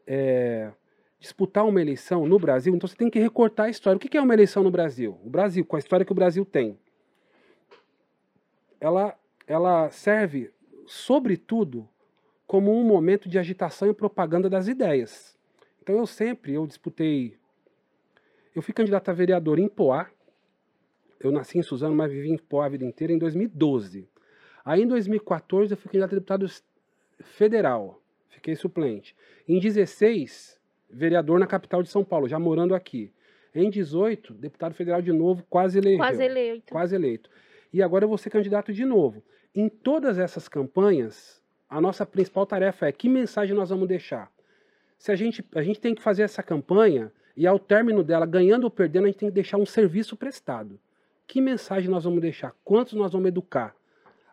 [0.04, 0.72] é,
[1.18, 3.96] disputar uma eleição no Brasil, então você tem que recortar a história.
[3.96, 5.18] O que é uma eleição no Brasil?
[5.24, 6.78] O Brasil, com a história que o Brasil tem,
[8.80, 10.50] ela, ela serve,
[10.86, 11.88] sobretudo,
[12.46, 15.36] como um momento de agitação e propaganda das ideias.
[15.82, 17.36] Então eu sempre, eu disputei,
[18.54, 20.08] eu fui candidato a vereador em Poá,
[21.18, 24.08] eu nasci em Suzano, mas vivi em Poá a vida inteira, em 2012.
[24.64, 26.46] Aí em 2014 eu fui candidato a deputado
[27.20, 29.16] federal, fiquei suplente.
[29.48, 30.55] Em 16
[30.90, 33.12] vereador na capital de São Paulo, já morando aqui.
[33.54, 35.98] Em 18, deputado federal de novo, quase eleito.
[35.98, 36.72] Quase eleito.
[36.72, 37.30] Quase eleito.
[37.72, 39.22] E agora eu vou ser candidato de novo.
[39.54, 44.30] Em todas essas campanhas, a nossa principal tarefa é que mensagem nós vamos deixar.
[44.98, 48.64] Se a gente, a gente tem que fazer essa campanha e ao término dela, ganhando
[48.64, 50.78] ou perdendo, a gente tem que deixar um serviço prestado.
[51.26, 52.54] Que mensagem nós vamos deixar?
[52.64, 53.74] Quantos nós vamos educar?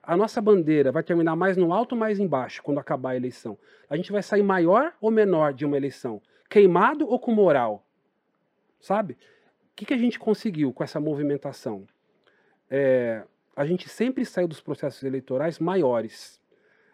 [0.02, 3.58] A nossa bandeira vai terminar mais no alto ou mais embaixo quando acabar a eleição?
[3.89, 6.22] A gente vai sair maior ou menor de uma eleição?
[6.54, 7.84] Queimado ou com moral?
[8.80, 9.13] Sabe?
[9.13, 9.18] O
[9.76, 11.88] que, que a gente conseguiu com essa movimentação?
[12.70, 13.24] É,
[13.56, 16.39] a gente sempre saiu dos processos eleitorais maiores.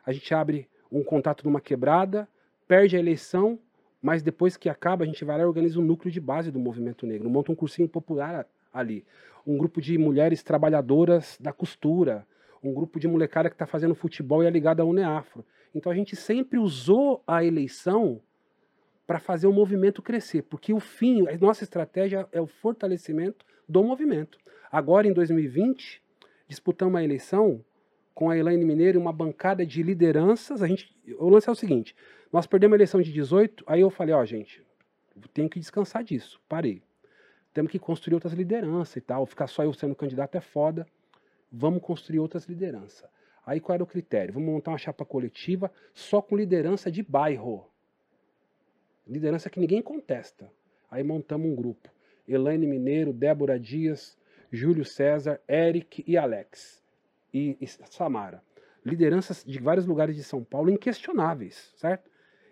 [0.05, 2.25] A gente abre um contato numa quebrada,
[2.69, 3.59] perde a eleição,
[4.01, 6.59] mas depois que acaba, a gente vai lá e organiza um núcleo de base do
[6.59, 9.05] movimento negro, monta um cursinho popular ali.
[9.45, 12.25] Um grupo de mulheres trabalhadoras da costura,
[12.63, 15.45] um grupo de molecada que está fazendo futebol e é ligada à Uneafro.
[15.75, 18.21] Então a gente sempre usou a eleição
[19.09, 23.83] para fazer o movimento crescer, porque o fim, a nossa estratégia é o fortalecimento do
[23.83, 24.37] movimento.
[24.71, 25.99] Agora, em 2020,
[26.47, 27.65] disputamos a eleição
[28.13, 30.61] com a Elaine Mineiro e uma bancada de lideranças.
[30.61, 31.95] A gente, o lance é o seguinte:
[32.31, 34.61] nós perdemos a eleição de 18, aí eu falei, ó, gente,
[35.33, 36.39] tenho que descansar disso.
[36.47, 36.83] Parei.
[37.51, 39.25] Temos que construir outras lideranças e tal.
[39.25, 40.85] Ficar só eu sendo candidato é foda.
[41.51, 43.09] Vamos construir outras lideranças.
[43.43, 44.35] Aí qual era o critério?
[44.35, 47.65] Vamos montar uma chapa coletiva só com liderança de bairro.
[49.09, 50.51] Liderança que ninguém contesta.
[50.89, 51.89] Aí montamos um grupo.
[52.27, 54.15] Elaine Mineiro, Débora Dias,
[54.51, 56.83] Júlio César, Eric e Alex.
[57.33, 58.43] E, e Samara.
[58.85, 62.09] Lideranças de vários lugares de São Paulo inquestionáveis, certo?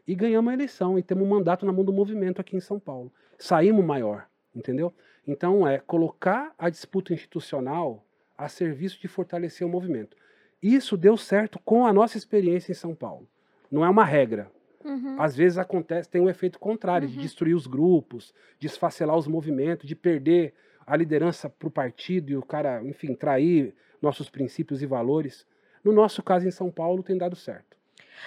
[0.08, 2.80] E ganhamos a eleição e temos um mandato na mão do movimento aqui em São
[2.80, 3.12] Paulo.
[3.38, 4.92] Saímos maior, entendeu?
[5.28, 8.04] Então é colocar a disputa institucional
[8.38, 10.18] a serviço de fortalecer o movimento.
[10.62, 13.28] Isso deu certo com a nossa experiência em São Paulo.
[13.70, 14.52] Não é uma regra,
[14.88, 15.22] Uhum.
[15.22, 17.14] Às vezes acontece, tem um efeito contrário, uhum.
[17.14, 20.54] de destruir os grupos, de esfacelar os movimentos, de perder
[20.86, 25.46] a liderança para o partido e o cara, enfim, trair nossos princípios e valores.
[25.84, 27.77] No nosso caso, em São Paulo, tem dado certo.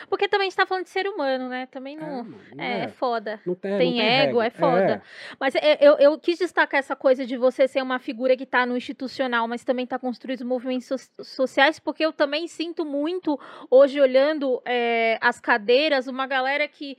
[0.09, 1.66] Porque também está falando de ser humano, né?
[1.66, 2.20] Também não.
[2.20, 2.22] É,
[2.54, 3.40] não é, é, foda.
[3.44, 4.92] Não tem, tem não ego, tem é foda.
[4.92, 5.02] É.
[5.38, 8.76] Mas eu, eu quis destacar essa coisa de você ser uma figura que está no
[8.76, 13.38] institucional, mas também está construindo movimentos so sociais, porque eu também sinto muito,
[13.70, 16.96] hoje, olhando é, as cadeiras, uma galera que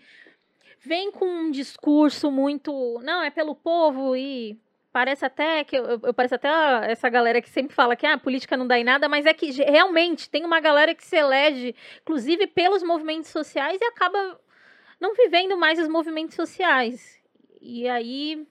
[0.79, 2.99] vem com um discurso muito.
[3.03, 4.59] Não, é pelo povo e
[4.91, 6.49] Parece até que eu, eu pareço até
[6.91, 9.33] essa galera que sempre fala que ah, a política não dá em nada, mas é
[9.33, 14.39] que realmente tem uma galera que se elege, inclusive pelos movimentos sociais, e acaba
[14.99, 17.19] não vivendo mais os movimentos sociais.
[17.61, 18.45] E aí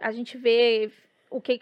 [0.00, 0.90] a gente vê
[1.30, 1.60] o que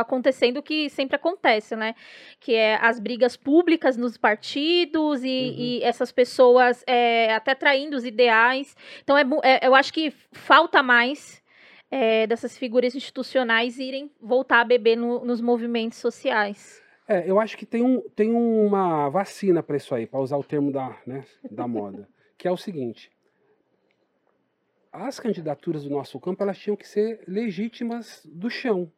[0.00, 1.94] acontecendo o que sempre acontece, né?
[2.40, 5.54] Que é as brigas públicas nos partidos e, uhum.
[5.58, 8.74] e essas pessoas é, até traindo os ideais.
[9.02, 11.42] Então é, é, eu acho que falta mais
[11.90, 16.82] é, dessas figuras institucionais irem voltar a beber no, nos movimentos sociais.
[17.08, 20.44] É, eu acho que tem, um, tem uma vacina para isso aí, para usar o
[20.44, 23.10] termo da, né, da moda, que é o seguinte:
[24.92, 28.90] as candidaturas do nosso campo elas tinham que ser legítimas do chão,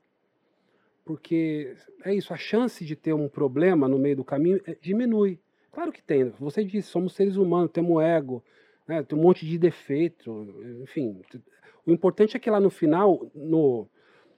[1.04, 5.38] porque é isso, a chance de ter um problema no meio do caminho é, diminui.
[5.70, 6.30] Claro que tem.
[6.40, 8.42] Você disse, somos seres humanos, temos ego,
[8.86, 11.20] né, tem um monte de defeito, enfim,
[11.88, 13.88] o importante é que lá no final, no,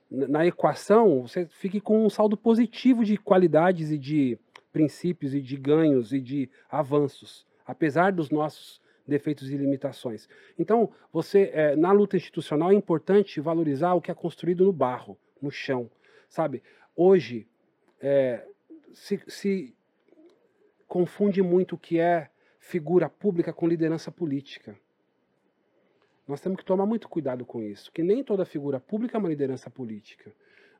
[0.09, 4.39] na equação, você fique com um saldo positivo de qualidades e de
[4.71, 10.29] princípios e de ganhos e de avanços, apesar dos nossos defeitos e limitações.
[10.57, 15.17] Então, você é, na luta institucional é importante valorizar o que é construído no barro,
[15.41, 15.91] no chão,
[16.29, 16.63] sabe?
[16.95, 17.45] Hoje
[17.99, 18.45] é,
[18.93, 19.75] se, se
[20.87, 22.29] confunde muito o que é
[22.61, 24.73] figura pública com liderança política.
[26.27, 29.29] Nós temos que tomar muito cuidado com isso, que nem toda figura pública é uma
[29.29, 30.31] liderança política.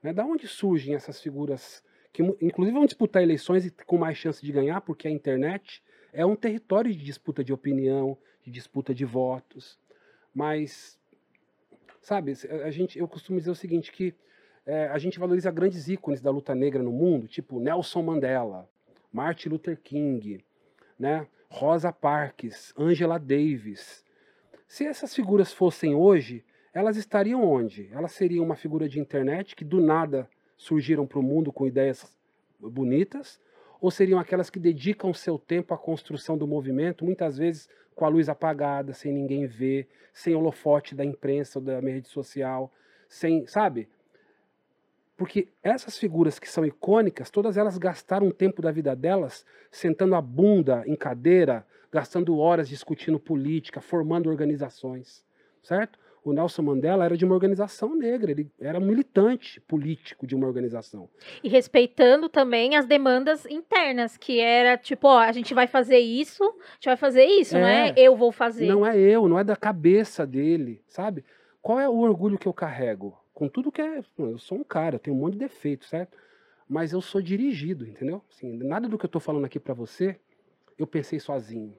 [0.01, 0.13] Né?
[0.13, 4.81] Da onde surgem essas figuras que, inclusive, vão disputar eleições com mais chance de ganhar,
[4.81, 5.81] porque a internet
[6.13, 9.79] é um território de disputa de opinião, de disputa de votos.
[10.33, 10.99] Mas,
[12.01, 14.13] sabe, a gente, eu costumo dizer o seguinte, que
[14.65, 18.69] é, a gente valoriza grandes ícones da luta negra no mundo, tipo Nelson Mandela,
[19.11, 20.43] Martin Luther King,
[20.99, 21.27] né?
[21.49, 24.05] Rosa Parks, Angela Davis,
[24.71, 27.89] se essas figuras fossem hoje, elas estariam onde?
[27.91, 32.17] Elas seriam uma figura de internet que do nada surgiram para o mundo com ideias
[32.57, 33.37] bonitas,
[33.81, 38.07] ou seriam aquelas que dedicam seu tempo à construção do movimento, muitas vezes com a
[38.07, 42.71] luz apagada, sem ninguém ver, sem holofote da imprensa ou da rede social,
[43.09, 43.89] sem, sabe?
[45.17, 50.15] Porque essas figuras que são icônicas, todas elas gastaram um tempo da vida delas sentando
[50.15, 55.23] a bunda em cadeira, gastando horas discutindo política, formando organizações,
[55.61, 55.99] certo?
[56.23, 61.09] O Nelson Mandela era de uma organização negra, ele era militante político de uma organização.
[61.43, 66.43] E respeitando também as demandas internas, que era tipo, ó, a gente vai fazer isso,
[66.43, 68.67] a gente vai fazer isso, é, não é eu vou fazer.
[68.67, 71.25] Não é eu, não é da cabeça dele, sabe?
[71.59, 73.17] Qual é o orgulho que eu carrego?
[73.33, 74.03] Com tudo que é.
[74.19, 76.15] Eu sou um cara, eu tenho um monte de defeitos, certo?
[76.69, 78.23] Mas eu sou dirigido, entendeu?
[78.29, 80.19] Assim, nada do que eu estou falando aqui para você
[80.81, 81.75] eu pensei sozinho.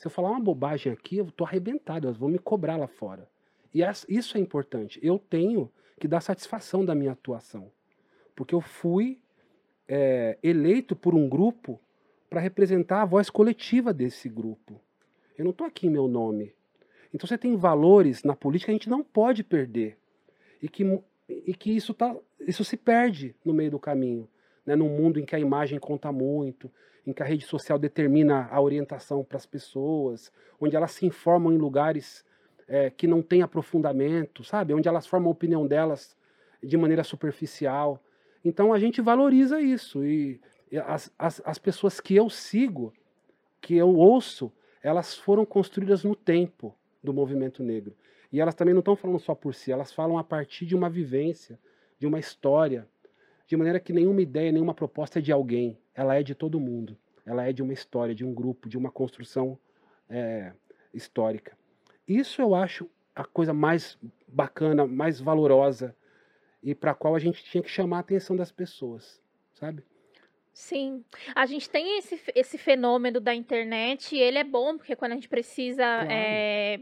[0.00, 3.28] Se eu falar uma bobagem aqui, eu estou arrebentado, elas vão me cobrar lá fora.
[3.74, 4.98] E isso é importante.
[5.02, 7.70] Eu tenho que dar satisfação da minha atuação.
[8.34, 9.20] Porque eu fui
[9.86, 11.78] é, eleito por um grupo
[12.30, 14.80] para representar a voz coletiva desse grupo.
[15.36, 16.54] Eu não estou aqui em meu nome.
[17.12, 19.98] Então você tem valores na política que a gente não pode perder.
[20.62, 24.26] E que, e que isso, tá, isso se perde no meio do caminho
[24.70, 26.70] né, num mundo em que a imagem conta muito,
[27.04, 31.52] em que a rede social determina a orientação para as pessoas, onde elas se informam
[31.52, 32.24] em lugares
[32.68, 34.72] é, que não têm aprofundamento, sabe?
[34.72, 36.16] Onde elas formam a opinião delas
[36.62, 38.00] de maneira superficial.
[38.44, 40.04] Então a gente valoriza isso.
[40.04, 40.40] E
[40.86, 42.92] as, as, as pessoas que eu sigo,
[43.60, 46.72] que eu ouço, elas foram construídas no tempo.
[47.02, 47.96] do movimento negro.
[48.30, 50.88] E elas também não estão falando só por si, elas falam a partir de uma
[50.88, 51.58] vivência,
[51.98, 52.86] de uma história,
[53.50, 56.96] de maneira que nenhuma ideia, nenhuma proposta é de alguém, ela é de todo mundo.
[57.26, 59.58] Ela é de uma história, de um grupo, de uma construção
[60.08, 60.52] é,
[60.94, 61.58] histórica.
[62.06, 65.96] Isso eu acho a coisa mais bacana, mais valorosa
[66.62, 69.20] e para a qual a gente tinha que chamar a atenção das pessoas,
[69.52, 69.82] sabe?
[70.52, 75.10] Sim, a gente tem esse, esse fenômeno da internet e ele é bom, porque quando
[75.10, 76.08] a gente precisa claro.
[76.08, 76.80] é,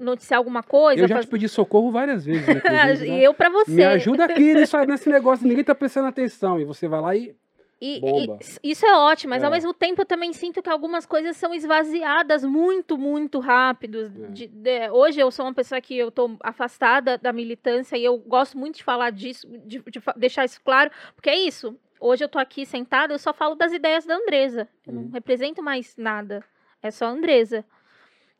[0.00, 1.02] noticiar alguma coisa.
[1.02, 1.26] Eu já faz...
[1.26, 2.46] te pedi socorro várias vezes.
[2.70, 3.20] Né?
[3.20, 3.70] eu para você.
[3.70, 6.58] Me ajuda aqui nesse, nesse negócio, ninguém tá prestando atenção.
[6.58, 7.34] E você vai lá e
[7.80, 9.46] e, e, isso é ótimo, mas é.
[9.46, 14.12] ao mesmo tempo eu também sinto que algumas coisas são esvaziadas muito, muito rápido.
[14.24, 14.26] É.
[14.28, 18.18] De, de, hoje eu sou uma pessoa que eu tô afastada da militância e eu
[18.18, 21.74] gosto muito de falar disso, de, de deixar isso claro, porque é isso.
[21.98, 24.68] Hoje eu tô aqui sentada, eu só falo das ideias da Andresa.
[24.86, 25.10] Eu não uhum.
[25.12, 26.44] represento mais nada.
[26.82, 27.64] É só a Andresa.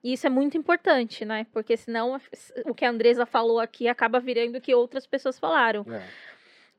[0.03, 1.47] E isso é muito importante, né?
[1.53, 2.21] Porque senão
[2.65, 5.85] o que a Andresa falou aqui acaba virando o que outras pessoas falaram.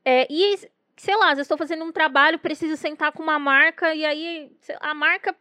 [0.04, 0.22] É.
[0.22, 0.58] É, e
[0.96, 4.50] sei lá, às vezes estou fazendo um trabalho, preciso sentar com uma marca, e aí
[4.80, 5.34] a marca,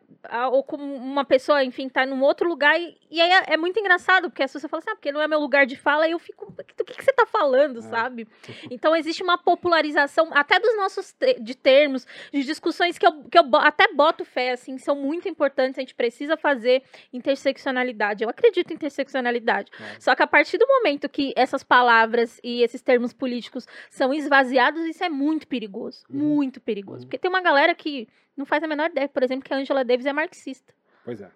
[0.52, 3.80] ou com uma pessoa, enfim, tá num outro lugar, e, e aí é, é, muito
[3.80, 6.12] engraçado, porque a pessoa fala assim, ah, porque não é meu lugar de fala, e
[6.12, 7.82] eu fico, do que, que você está falando, é.
[7.82, 8.28] sabe?
[8.70, 13.38] Então existe uma popularização, até dos nossos te de termos, de discussões que eu, que
[13.38, 16.84] eu até boto fé, assim, são muito importantes, a gente precisa fazer
[17.14, 18.24] interseccionalidade.
[18.24, 19.72] Eu acredito em interseccionalidade.
[19.80, 20.00] É.
[20.00, 24.84] Só que a partir do momento que essas palavras e esses termos políticos são esvaziados,
[24.86, 26.06] isso é muito muito perigoso.
[26.10, 26.20] Uhum.
[26.20, 27.00] Muito perigoso.
[27.00, 27.06] Uhum.
[27.06, 29.84] Porque tem uma galera que não faz a menor ideia, por exemplo, que a Angela
[29.84, 30.74] Davis é marxista.
[31.04, 31.32] Pois é.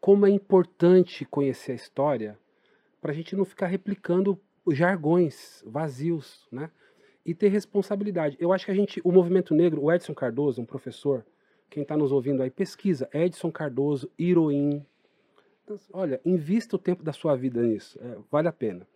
[0.00, 2.38] Como é importante conhecer a história
[3.00, 4.38] para a gente não ficar replicando
[4.70, 6.70] jargões vazios, né?
[7.24, 8.36] E ter responsabilidade.
[8.38, 11.24] Eu acho que a gente, o movimento negro, o Edson Cardoso, um professor,
[11.70, 14.10] quem está nos ouvindo aí, pesquisa Edson Cardoso.
[14.18, 18.86] Então, olha, invista o tempo da sua vida nisso, é, vale a pena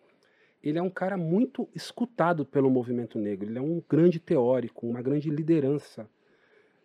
[0.62, 3.48] ele é um cara muito escutado pelo movimento negro.
[3.48, 6.08] Ele é um grande teórico, uma grande liderança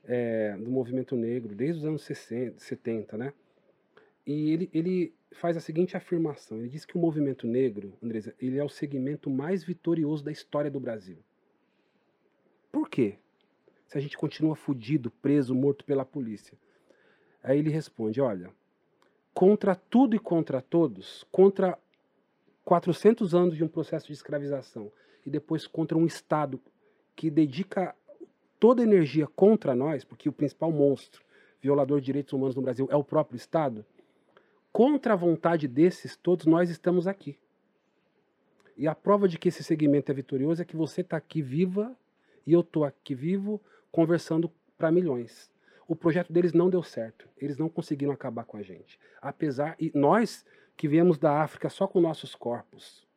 [0.03, 3.33] é, do movimento negro desde os anos 60, 70, né?
[4.25, 8.57] E ele, ele faz a seguinte afirmação: ele diz que o movimento negro, Andresa, ele
[8.57, 11.17] é o segmento mais vitorioso da história do Brasil.
[12.71, 13.15] Por quê?
[13.87, 16.57] Se a gente continua fudido, preso, morto pela polícia.
[17.43, 18.49] Aí ele responde: olha,
[19.33, 21.77] contra tudo e contra todos, contra
[22.65, 24.91] 400 anos de um processo de escravização
[25.25, 26.59] e depois contra um Estado
[27.15, 27.95] que dedica
[28.59, 31.23] toda a energia contra nós, porque o principal monstro
[31.61, 33.85] violador de direitos humanos no Brasil é o próprio Estado,
[34.71, 37.37] contra a vontade desses, todos nós estamos aqui.
[38.75, 41.95] E a prova de que esse segmento é vitorioso é que você está aqui viva
[42.45, 45.51] e eu estou aqui vivo conversando para milhões.
[45.87, 47.29] O projeto deles não deu certo.
[47.37, 48.99] Eles não conseguiram acabar com a gente.
[49.21, 50.43] Apesar e nós
[50.75, 53.07] que viemos da África só com nossos corpos.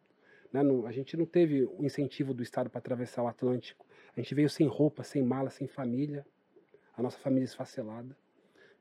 [0.53, 0.63] Né?
[0.63, 3.85] Não, a gente não teve o incentivo do Estado para atravessar o Atlântico.
[4.17, 6.27] A gente veio sem roupa, sem mala, sem família.
[6.97, 8.17] A nossa família esfacelada.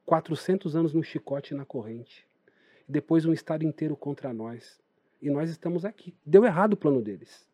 [0.05, 2.27] 400 anos no chicote e na corrente.
[2.87, 4.79] Depois um Estado inteiro contra nós.
[5.21, 6.15] E nós estamos aqui.
[6.25, 7.47] Deu errado o plano deles.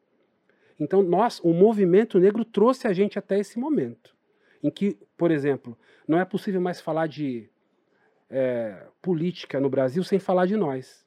[0.79, 4.15] Então, nós, o movimento negro trouxe a gente até esse momento.
[4.63, 7.49] Em que, por exemplo, não é possível mais falar de
[8.29, 11.00] é, política no Brasil sem falar de nós.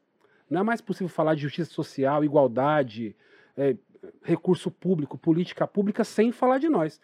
[0.49, 3.17] Não é mais possível falar de justiça social, igualdade,
[3.57, 3.77] é,
[4.23, 7.01] recurso público, política pública, sem falar de nós.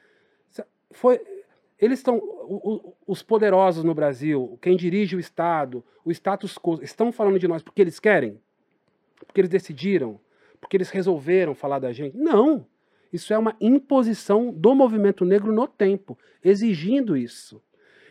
[0.93, 1.21] Foi,
[1.79, 2.21] eles estão,
[3.07, 7.63] os poderosos no Brasil, quem dirige o Estado, o status quo, estão falando de nós
[7.63, 8.41] porque eles querem?
[9.27, 10.21] Porque eles decidiram?
[10.61, 12.17] Porque eles resolveram falar da gente?
[12.17, 12.67] Não!
[13.13, 17.61] Isso é uma imposição do movimento negro no tempo, exigindo isso.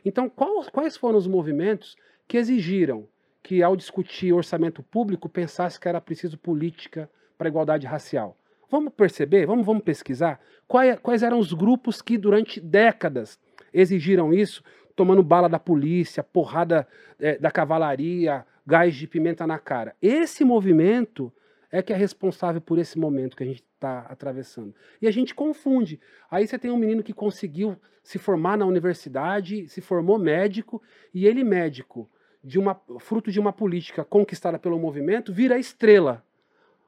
[0.04, 1.96] Então, quais foram os movimentos
[2.28, 3.08] que exigiram
[3.42, 8.38] que, ao discutir orçamento público, pensasse que era preciso política para a igualdade racial.
[8.70, 13.40] Vamos perceber, vamos, vamos pesquisar quais, quais eram os grupos que durante décadas
[13.74, 14.64] exigiram isso,
[14.96, 16.88] tomando bala da polícia, porrada
[17.20, 19.96] é, da cavalaria, gás de pimenta na cara.
[20.02, 21.34] Esse movimento
[21.72, 24.76] é que é responsável por esse momento que a gente está atravessando.
[25.02, 26.00] E a gente confunde.
[26.30, 30.82] Aí você tem um menino que conseguiu se formar na universidade, se formou médico,
[31.14, 32.10] e ele, médico,
[32.44, 36.24] de uma, fruto de uma política conquistada pelo movimento, vira estrela.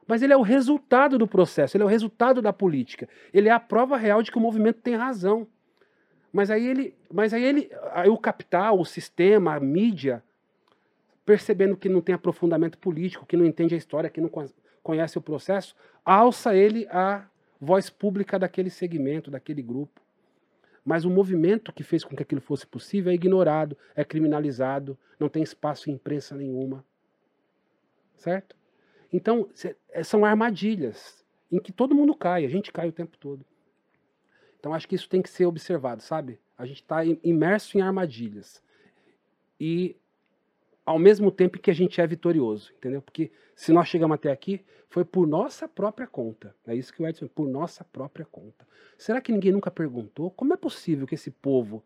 [0.06, 3.08] Mas ele é o resultado do processo, ele é o resultado da política.
[3.32, 5.46] Ele é a prova real de que o movimento tem razão.
[6.32, 10.22] Mas aí ele, mas aí ele, aí o capital, o sistema, a mídia,
[11.24, 14.30] percebendo que não tem aprofundamento político, que não entende a história, que não
[14.82, 17.24] conhece o processo, alça ele a
[17.60, 20.01] voz pública daquele segmento, daquele grupo.
[20.84, 25.28] Mas o movimento que fez com que aquilo fosse possível é ignorado, é criminalizado, não
[25.28, 26.84] tem espaço em imprensa nenhuma.
[28.16, 28.56] Certo?
[29.12, 29.48] Então,
[29.90, 33.44] é, são armadilhas em que todo mundo cai, a gente cai o tempo todo.
[34.58, 36.40] Então, acho que isso tem que ser observado, sabe?
[36.56, 38.62] A gente está imerso em armadilhas.
[39.58, 39.96] E
[40.84, 43.00] ao mesmo tempo que a gente é vitorioso, entendeu?
[43.00, 46.54] Porque se nós chegamos até aqui, foi por nossa própria conta.
[46.66, 48.66] É isso que o Edson, por nossa própria conta.
[48.98, 51.82] Será que ninguém nunca perguntou como é possível que esse povo,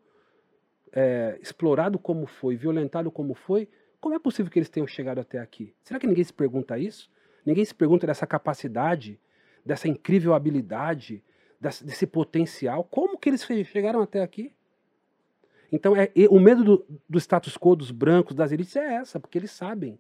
[0.93, 3.69] é, explorado como foi, violentado como foi,
[4.01, 5.75] como é possível que eles tenham chegado até aqui?
[5.83, 7.11] Será que ninguém se pergunta isso?
[7.45, 9.21] Ninguém se pergunta dessa capacidade,
[9.65, 11.23] dessa incrível habilidade,
[11.61, 12.83] desse potencial?
[12.85, 14.53] Como que eles chegaram até aqui?
[15.71, 19.39] Então, é, o medo do, do, status quo dos brancos, das elites, é essa, porque
[19.39, 19.99] eles sabem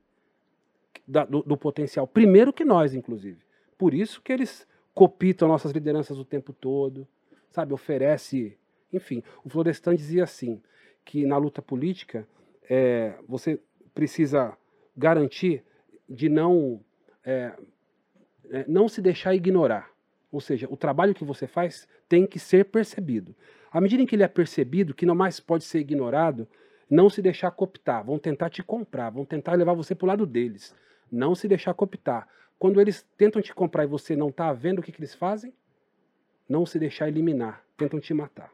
[1.07, 2.07] da, do, do, potencial.
[2.07, 3.39] Primeiro que nós, inclusive.
[3.77, 7.07] Por isso que eles copitam nossas lideranças o tempo todo,
[7.51, 7.73] sabe?
[7.73, 8.57] Oferece.
[8.93, 10.61] Enfim, o Florestan dizia assim:
[11.05, 12.27] que na luta política
[12.69, 13.61] é, você
[13.95, 14.57] precisa
[14.97, 15.64] garantir
[16.09, 16.81] de não,
[17.25, 17.53] é,
[18.51, 19.91] é, não se deixar ignorar.
[20.31, 23.35] Ou seja, o trabalho que você faz tem que ser percebido.
[23.71, 26.47] À medida em que ele é percebido, que não mais pode ser ignorado,
[26.89, 28.05] não se deixar cooptar.
[28.05, 30.75] Vão tentar te comprar, vão tentar levar você para o lado deles.
[31.11, 32.29] Não se deixar cooptar.
[32.59, 35.53] Quando eles tentam te comprar e você não está vendo o que, que eles fazem,
[36.49, 37.64] não se deixar eliminar.
[37.77, 38.51] Tentam te matar.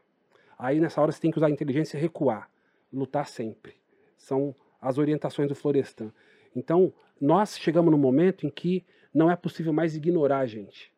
[0.57, 2.49] Aí nessa hora você tem que usar a inteligência e recuar.
[2.91, 3.75] Lutar sempre.
[4.17, 6.11] São as orientações do Florestan.
[6.55, 10.91] Então, nós chegamos no momento em que não é possível mais ignorar a gente.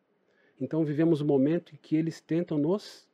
[0.60, 3.05] Então, vivemos um momento em que eles tentam nos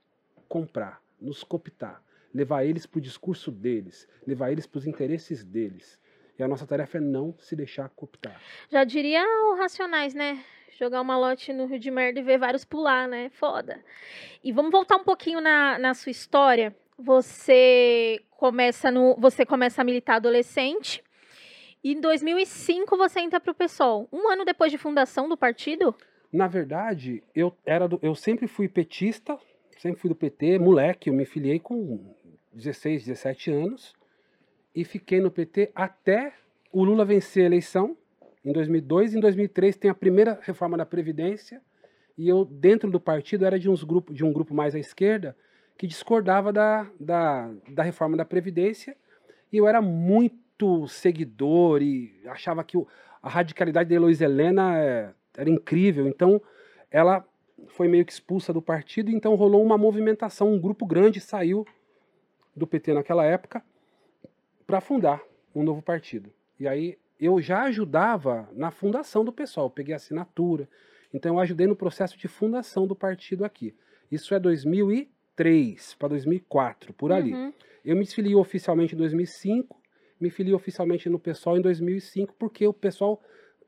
[0.52, 2.02] comprar nos cooptar,
[2.34, 5.98] levar eles para o discurso deles, levar eles para os interesses deles.
[6.38, 8.38] E a nossa tarefa é não se deixar cooptar.
[8.70, 10.44] Já diria o Racionais, né?
[10.78, 13.30] Jogar uma lote no Rio de Merda e ver vários pular, né?
[13.30, 13.82] Foda.
[14.44, 16.76] E vamos voltar um pouquinho na, na sua história.
[16.98, 21.02] Você começa no, você começa a militar adolescente.
[21.82, 24.06] E em 2005 você entra para o PSOL.
[24.12, 25.94] Um ano depois de fundação do partido?
[26.30, 29.38] Na verdade, eu, era do, eu sempre fui petista,
[29.82, 32.14] sempre fui do PT, moleque, eu me filiei com
[32.52, 33.96] 16, 17 anos
[34.72, 36.32] e fiquei no PT até
[36.70, 37.96] o Lula vencer a eleição
[38.44, 39.16] em 2002.
[39.16, 41.60] Em 2003 tem a primeira reforma da Previdência
[42.16, 45.36] e eu, dentro do partido, era de, uns grupo, de um grupo mais à esquerda
[45.76, 48.96] que discordava da, da, da reforma da Previdência
[49.52, 52.86] e eu era muito seguidor e achava que o,
[53.20, 56.06] a radicalidade da Heloísa Helena é, era incrível.
[56.06, 56.40] Então,
[56.88, 57.26] ela
[57.68, 61.66] foi meio que expulsa do partido, então rolou uma movimentação, um grupo grande saiu
[62.54, 63.62] do PT naquela época
[64.66, 65.22] para fundar
[65.54, 66.32] um novo partido.
[66.58, 70.68] E aí eu já ajudava na fundação do pessoal, peguei assinatura,
[71.12, 73.74] então eu ajudei no processo de fundação do partido aqui.
[74.10, 77.32] Isso é 2003 para 2004, por ali.
[77.32, 77.52] Uhum.
[77.84, 79.80] Eu me desfiliei oficialmente em 2005,
[80.20, 83.22] me filiei oficialmente no pessoal em 2005, porque o pessoal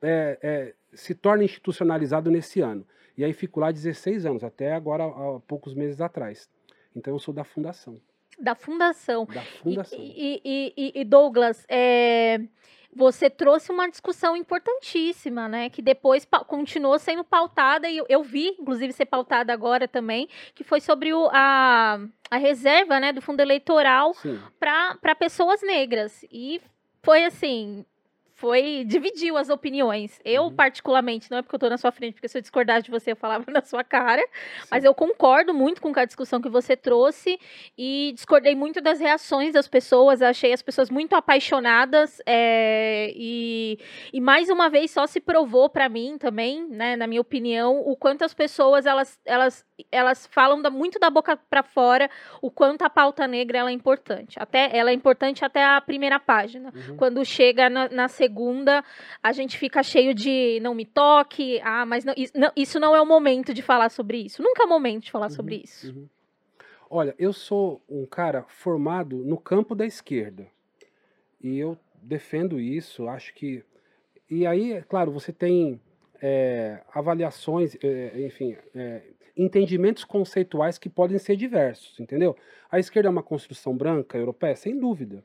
[0.05, 2.85] é, é, se torna institucionalizado nesse ano.
[3.17, 6.49] E aí fico lá 16 anos, até agora, há poucos meses atrás.
[6.95, 7.99] Então eu sou da fundação.
[8.39, 9.25] Da fundação.
[9.25, 9.97] Da fundação.
[9.99, 12.39] E, e, e, e Douglas, é,
[12.93, 15.69] você trouxe uma discussão importantíssima, né?
[15.69, 20.63] Que depois continuou sendo pautada, e eu, eu vi, inclusive, ser pautada agora também, que
[20.63, 21.99] foi sobre o, a,
[22.29, 24.13] a reserva né, do fundo eleitoral
[24.59, 26.25] para pessoas negras.
[26.31, 26.61] E
[27.03, 27.85] foi assim,
[28.35, 30.19] foi dividiu as opiniões.
[30.23, 30.55] Eu, uhum.
[30.55, 33.13] particularmente, não é porque eu tô na sua frente, porque se eu discordasse de você,
[33.13, 34.67] eu falava na sua cara, Sim.
[34.69, 37.39] mas eu concordo muito com a discussão que você trouxe
[37.77, 43.79] e discordei muito das reações das pessoas, achei as pessoas muito apaixonadas é, e,
[44.11, 47.95] e mais uma vez só se provou para mim também, né, na minha opinião, o
[47.95, 52.09] quanto as pessoas elas, elas, elas falam da, muito da boca para fora
[52.41, 54.37] o quanto a pauta negra ela é importante.
[54.37, 56.97] Até ela é importante até a primeira página, uhum.
[56.97, 58.83] quando chega na, na segunda
[59.21, 62.95] a gente fica cheio de não me toque, ah, mas não, isso, não, isso não
[62.95, 64.41] é o momento de falar sobre isso.
[64.41, 65.93] Nunca é o momento de falar uhum, sobre isso.
[65.93, 66.09] Uhum.
[66.89, 70.47] Olha, eu sou um cara formado no campo da esquerda.
[71.41, 73.63] E eu defendo isso, acho que.
[74.29, 75.79] E aí, é claro, você tem
[76.21, 79.01] é, avaliações, é, enfim, é,
[79.37, 82.35] entendimentos conceituais que podem ser diversos, entendeu?
[82.71, 85.23] A esquerda é uma construção branca europeia, sem dúvida.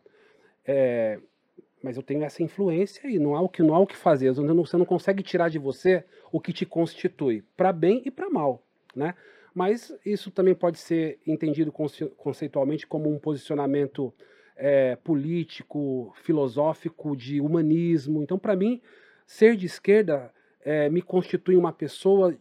[1.83, 4.33] Mas eu tenho essa influência e não há o que não há o que fazer.
[4.33, 8.63] Você não consegue tirar de você o que te constitui, para bem e para mal,
[8.95, 9.15] né?
[9.55, 11.73] Mas isso também pode ser entendido
[12.17, 14.15] conceitualmente como um posicionamento
[14.57, 18.23] é, político, filosófico, de humanismo.
[18.23, 18.81] Então, para mim,
[19.27, 22.37] ser de esquerda é, me constitui uma pessoa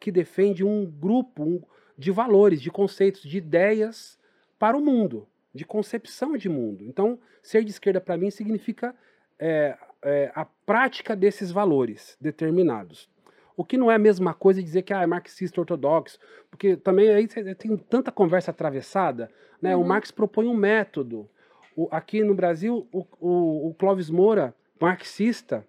[0.00, 1.62] que defende um grupo um,
[1.98, 4.18] de valores, de conceitos, de ideias
[4.58, 6.82] para o mundo, de concepção de mundo.
[6.84, 8.94] Então, ser de esquerda para mim significa
[9.38, 13.08] é, é, a prática desses valores determinados.
[13.56, 16.18] O que não é a mesma coisa dizer que ah, é marxista ortodoxo,
[16.50, 19.30] porque também aí tem tanta conversa atravessada.
[19.62, 19.76] Né?
[19.76, 19.82] Uhum.
[19.82, 21.28] O Marx propõe um método.
[21.76, 25.64] O, aqui no Brasil, o, o, o Clóvis Moura, marxista,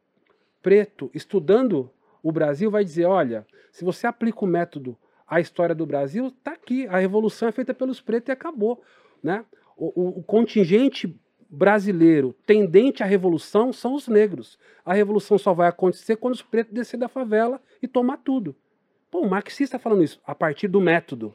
[0.63, 1.91] preto, estudando
[2.23, 6.53] o Brasil, vai dizer: olha, se você aplica o método à história do Brasil, está
[6.53, 6.87] aqui.
[6.87, 8.81] A revolução é feita pelos pretos e acabou.
[9.21, 9.45] Né?
[9.77, 11.19] O, o, contingente
[11.49, 14.57] brasileiro tendente à revolução são os negros.
[14.85, 18.55] A revolução só vai acontecer quando os pretos descer da favela e tomar tudo.
[19.11, 21.33] Pô, o marxista falando isso, a partir do método.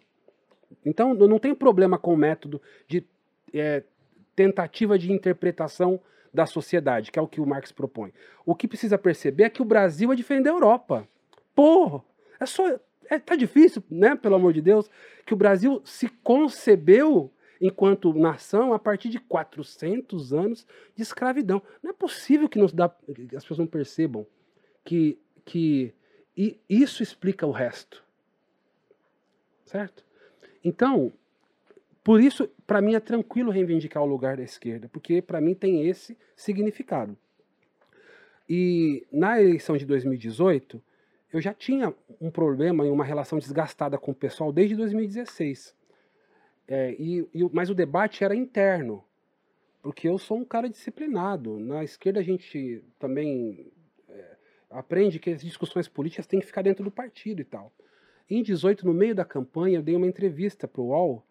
[0.84, 3.04] Então, não tem problema com o método de
[3.52, 3.82] é,
[4.34, 6.00] tentativa de interpretação
[6.32, 8.12] da sociedade, que é o que o Marx propõe.
[8.46, 11.06] O que precisa perceber é que o Brasil é diferente da Europa.
[11.54, 12.02] Porra,
[12.38, 12.78] é só.
[13.08, 14.14] É, tá difícil, né?
[14.14, 14.88] Pelo amor de Deus,
[15.26, 17.30] que o Brasil se concebeu
[17.60, 21.62] enquanto nação a partir de 400 anos de escravidão.
[21.82, 24.26] Não é possível que, nos dá, que as pessoas não percebam
[24.84, 25.94] que, que
[26.68, 28.02] isso explica o resto.
[29.66, 30.04] Certo?
[30.64, 31.12] Então,
[32.02, 35.86] por isso, para mim é tranquilo reivindicar o lugar da esquerda, porque para mim tem
[35.86, 37.16] esse significado.
[38.48, 40.82] E na eleição de 2018,
[41.32, 45.74] eu já tinha um problema e uma relação desgastada com o pessoal desde 2016.
[46.70, 49.02] É, e, e, mas o debate era interno,
[49.82, 51.58] porque eu sou um cara disciplinado.
[51.58, 53.72] Na esquerda a gente também
[54.08, 54.36] é,
[54.70, 57.72] aprende que as discussões políticas têm que ficar dentro do partido e tal.
[58.30, 61.26] Em 18, no meio da campanha, eu dei uma entrevista para o UOL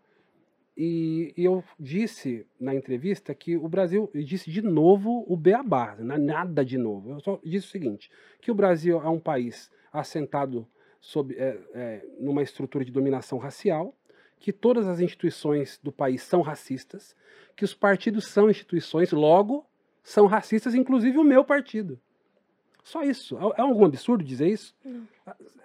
[0.75, 5.95] e, e, eu disse na entrevista que o Brasil, eu disse de novo o beabá,
[5.97, 7.11] não é nada de novo.
[7.11, 8.11] Eu só disse o seguinte,
[8.41, 10.67] que o Brasil é um país assentado
[10.99, 13.95] sob, é, é, numa estrutura de dominação racial,
[14.39, 17.15] que todas as instituições do país são racistas,
[17.55, 19.65] que os partidos são instituições, logo
[20.01, 21.99] são racistas, inclusive o meu partido.
[22.83, 23.37] Só isso.
[23.37, 24.73] É, é algum absurdo dizer isso?
[24.83, 25.07] Não.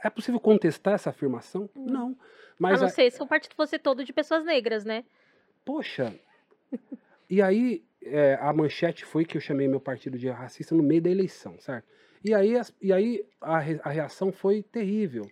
[0.02, 1.70] É possível contestar essa afirmação?
[1.74, 1.86] Não.
[1.86, 2.16] não.
[2.58, 5.04] Mas a não ser se o partido fosse todo de pessoas negras, né?
[5.64, 6.14] Poxa.
[7.30, 11.00] e aí é, a manchete foi que eu chamei meu partido de racista no meio
[11.00, 11.86] da eleição, certo?
[12.24, 15.30] E aí, e aí a, a reação foi terrível.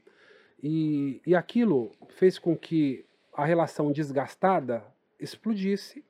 [0.63, 4.85] E, e aquilo fez com que a relação desgastada
[5.19, 6.05] explodisse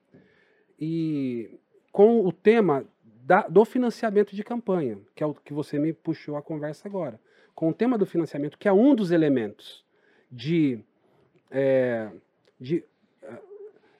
[0.79, 1.59] e
[1.93, 6.37] com o tema da, do financiamento de campanha, que é o que você me puxou
[6.37, 7.21] a conversa agora,
[7.55, 9.85] com o tema do financiamento, que é um dos elementos
[10.31, 10.81] de,
[11.51, 12.11] é,
[12.59, 12.83] de
[13.23, 13.39] é,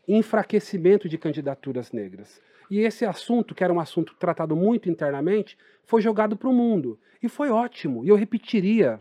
[0.09, 2.41] enfraquecimento de candidaturas negras.
[2.71, 6.99] E esse assunto, que era um assunto tratado muito internamente, foi jogado para o mundo.
[7.23, 8.99] E foi ótimo, e eu repetiria,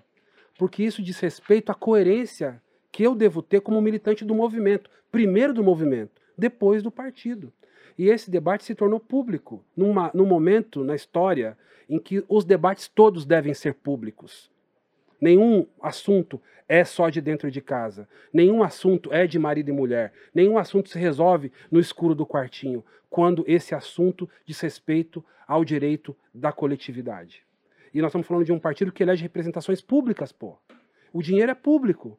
[0.59, 2.61] porque isso diz respeito à coerência
[2.91, 7.51] que eu devo ter como militante do movimento, primeiro do movimento, depois do partido.
[7.97, 11.57] E esse debate se tornou público numa, num momento na história
[11.89, 14.49] em que os debates todos devem ser públicos.
[15.19, 18.07] Nenhum assunto é só de dentro de casa.
[18.33, 20.13] Nenhum assunto é de marido e mulher.
[20.33, 26.15] Nenhum assunto se resolve no escuro do quartinho, quando esse assunto diz respeito ao direito
[26.33, 27.43] da coletividade.
[27.93, 30.57] E nós estamos falando de um partido que elege representações públicas, pô.
[31.11, 32.17] O dinheiro é público.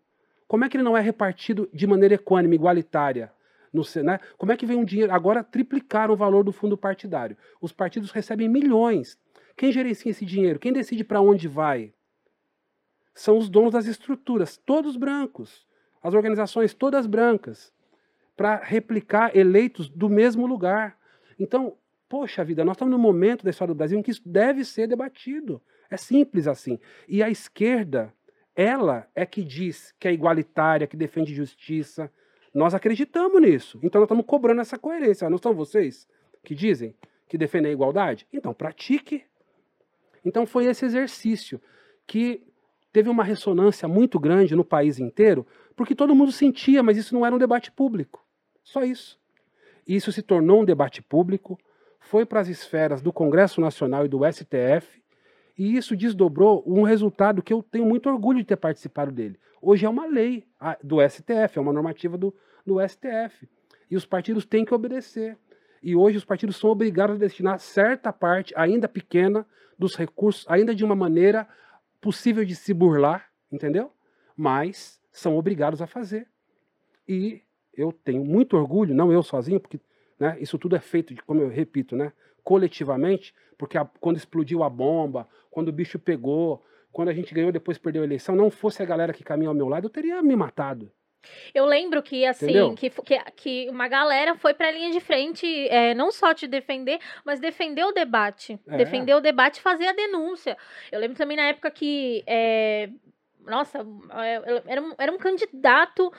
[0.53, 3.33] Como é que ele não é repartido de maneira equânime, igualitária?
[3.73, 4.21] No, né?
[4.37, 5.11] Como é que vem um dinheiro?
[5.11, 7.39] Agora triplicaram o valor do fundo partidário.
[7.59, 9.19] Os partidos recebem milhões.
[9.57, 10.59] Quem gerencia esse dinheiro?
[10.59, 11.95] Quem decide para onde vai?
[13.15, 15.67] São os donos das estruturas, todos brancos.
[16.03, 17.73] As organizações todas brancas.
[18.37, 20.99] Para replicar eleitos do mesmo lugar.
[21.39, 24.67] Então, poxa vida, nós estamos num momento da história do Brasil em que isso deve
[24.67, 25.63] ser debatido.
[25.89, 26.79] É simples assim.
[27.09, 28.13] E a esquerda
[28.55, 32.11] ela é que diz que é igualitária, que defende justiça.
[32.55, 33.79] Nós acreditamos nisso.
[33.83, 35.29] Então nós estamos cobrando essa coerência.
[35.31, 36.09] Não são vocês
[36.45, 36.95] que dizem
[37.29, 38.27] que defendem a igualdade?
[38.33, 39.25] Então pratique.
[40.25, 41.61] Então foi esse exercício
[42.07, 42.43] que
[42.93, 47.25] teve uma ressonância muito grande no país inteiro, porque todo mundo sentia, mas isso não
[47.25, 48.23] era um debate público.
[48.63, 49.19] Só isso.
[49.89, 51.59] Isso se tornou um debate público,
[51.99, 55.02] foi para as esferas do Congresso Nacional e do STF,
[55.59, 59.39] e isso desdobrou um resultado que eu tenho muito orgulho de ter participado dele.
[59.61, 60.45] Hoje é uma lei
[60.83, 62.35] do STF, é uma normativa do,
[62.67, 63.49] do STF.
[63.91, 65.37] E os partidos têm que obedecer.
[65.83, 69.47] E hoje os partidos são obrigados a destinar certa parte, ainda pequena,
[69.79, 71.47] dos recursos, ainda de uma maneira
[72.01, 73.93] possível de se burlar, entendeu?
[74.37, 76.29] Mas são obrigados a fazer.
[77.07, 77.43] E
[77.75, 79.81] eu tenho muito orgulho, não eu sozinho, porque
[80.19, 82.13] né, isso tudo é feito, de, como eu repito, né,
[82.43, 87.53] coletivamente, porque a, quando explodiu a bomba, quando o bicho pegou, quando a gente ganhou
[87.53, 90.23] depois perdeu a eleição, não fosse a galera que caminha ao meu lado, eu teria
[90.23, 90.91] me matado.
[91.55, 95.95] Eu lembro que, assim, que, que, que uma galera foi pra linha de frente, é,
[95.95, 98.59] não só te defender, mas defender o debate.
[98.67, 98.77] É.
[98.77, 100.57] Defender o debate e fazer a denúncia.
[100.91, 102.25] Eu lembro também na época que.
[102.27, 102.89] é,
[103.47, 106.13] nossa, é, era um, era um candidato.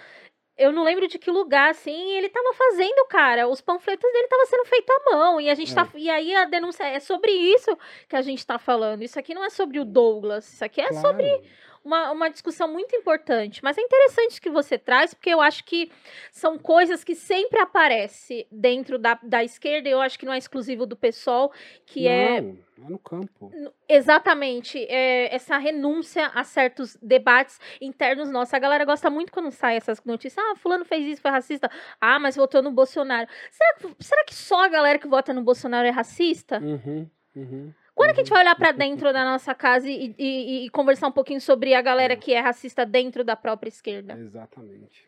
[0.58, 3.48] Eu não lembro de que lugar, assim, ele tava fazendo, cara.
[3.48, 5.42] Os panfletos dele estavam sendo feitos à mão.
[5.42, 5.76] E a gente É.
[5.76, 5.90] tá.
[5.96, 7.76] E aí a denúncia é sobre isso
[8.08, 9.02] que a gente tá falando.
[9.02, 10.48] Isso aqui não é sobre o Douglas.
[10.54, 11.02] Isso aqui é Claro.
[11.08, 11.42] sobre
[11.84, 13.64] uma, uma discussão muito importante.
[13.64, 15.92] Mas é interessante que você traz, porque eu acho que
[16.32, 19.90] são coisas que sempre aparecem dentro da, da esquerda.
[19.90, 21.52] Eu acho que não é exclusivo do PSOL,
[21.86, 23.52] que é Não, é no campo.
[23.88, 28.54] exatamente é, essa renúncia a certos debates internos nossos.
[28.54, 30.44] A galera gosta muito quando sai essas notícias.
[30.44, 31.70] Ah, fulano fez isso, foi racista.
[32.00, 33.28] Ah, mas votou no Bolsonaro.
[33.52, 36.60] Será, será que só a galera que vota no Bolsonaro é racista?
[36.60, 38.38] Uhum, uhum, Quando é que a gente uhum.
[38.38, 41.82] vai olhar pra dentro da nossa casa e, e- e conversar um pouquinho sobre a
[41.82, 42.16] galera É.
[42.16, 44.18] que é racista dentro da própria esquerda?
[44.18, 45.08] Exatamente.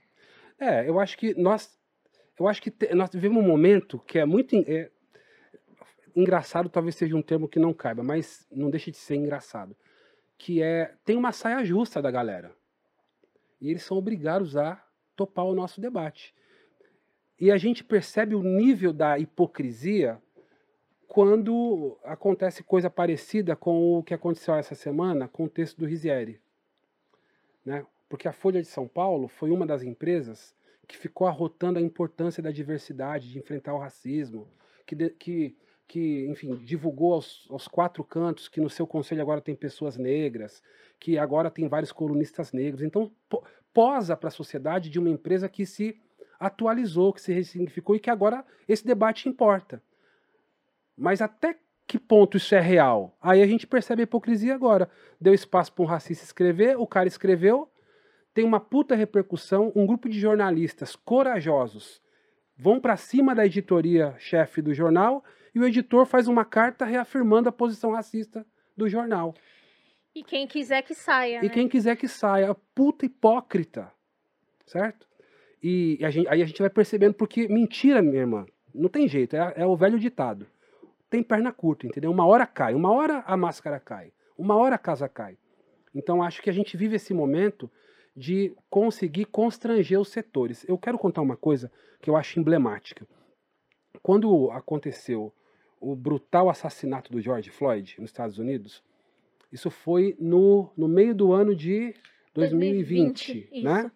[0.59, 1.77] É, eu acho que nós,
[2.39, 4.89] eu acho que te- nós vivemos um momento que é muito é,
[6.15, 9.75] engraçado, talvez seja um termo que não caiba, mas não deixa de ser engraçado,
[10.37, 12.55] que é tem uma saia justa da galera
[13.59, 14.81] e eles são obrigados a
[15.15, 16.33] topar o nosso debate.
[17.39, 20.21] E a gente percebe o nível da hipocrisia
[21.07, 26.39] quando acontece coisa parecida com o que aconteceu essa semana com o texto do Risieri.
[27.63, 27.85] Né?
[28.09, 30.55] Porque a Folha de São Paulo foi uma das empresas
[30.87, 34.47] que ficou arrotando a importância da diversidade, de enfrentar o racismo,
[34.85, 39.41] que, de- que, que enfim, divulgou aos, aos quatro cantos que no seu conselho agora
[39.41, 40.61] tem pessoas negras,
[40.99, 42.83] que agora tem vários colunistas negros.
[42.83, 43.43] Então, po-
[43.73, 45.99] posa para a sociedade de uma empresa que se
[46.39, 49.81] atualizou, que se ressignificou e que agora esse debate importa.
[50.97, 51.55] Mas até
[51.87, 53.15] que ponto isso é real?
[53.21, 54.89] Aí a gente percebe a hipocrisia agora.
[55.19, 57.69] Deu espaço para um racista escrever, o cara escreveu,
[58.33, 62.01] tem uma puta repercussão, um grupo de jornalistas corajosos
[62.57, 65.23] vão para cima da editoria chefe do jornal
[65.53, 69.33] e o editor faz uma carta reafirmando a posição racista do jornal.
[70.13, 71.49] E quem quiser que saia, E né?
[71.49, 73.91] quem quiser que saia, puta hipócrita,
[74.65, 75.05] certo?
[75.61, 79.35] E a gente- aí a gente vai percebendo, porque mentira, minha irmã, não tem jeito,
[79.35, 80.47] é, é o velho ditado.
[81.15, 82.11] Tem perna curta, entendeu?
[82.11, 85.37] Uma hora cai, uma hora a máscara cai, uma hora a casa cai.
[85.93, 87.71] Então acho que a gente vive esse momento
[88.13, 90.67] de conseguir constranger os setores.
[90.67, 93.07] Eu quero contar uma coisa que eu acho emblemática.
[94.03, 95.33] Quando aconteceu
[95.79, 98.83] o brutal assassinato do George Floyd nos Estados Unidos,
[99.53, 101.95] isso foi no, no meio do ano de
[102.33, 103.85] 2020, 2020, né?
[103.85, 103.91] isso.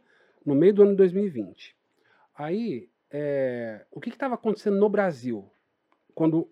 [0.45, 1.75] No meio do ano de 2020.
[2.33, 5.51] Aí, é, o que estava acontecendo no Brasil
[6.15, 6.49] quando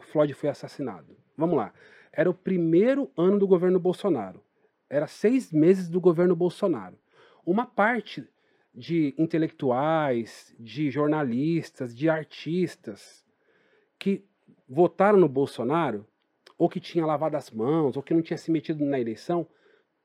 [0.00, 1.16] Floyd foi assassinado?
[1.36, 1.72] Vamos lá.
[2.12, 4.42] Era o primeiro ano do governo Bolsonaro.
[4.88, 6.98] Era seis meses do governo Bolsonaro.
[7.44, 8.28] Uma parte
[8.74, 13.24] de intelectuais, de jornalistas, de artistas
[13.98, 14.24] que
[14.68, 16.06] votaram no Bolsonaro,
[16.58, 19.46] ou que tinha lavado as mãos, ou que não tinha se metido na eleição,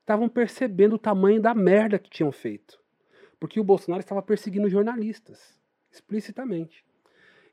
[0.02, 2.80] estavam percebendo o tamanho da merda que tinham feito.
[3.40, 5.60] Porque o Bolsonaro estava perseguindo jornalistas,
[5.92, 6.84] explicitamente.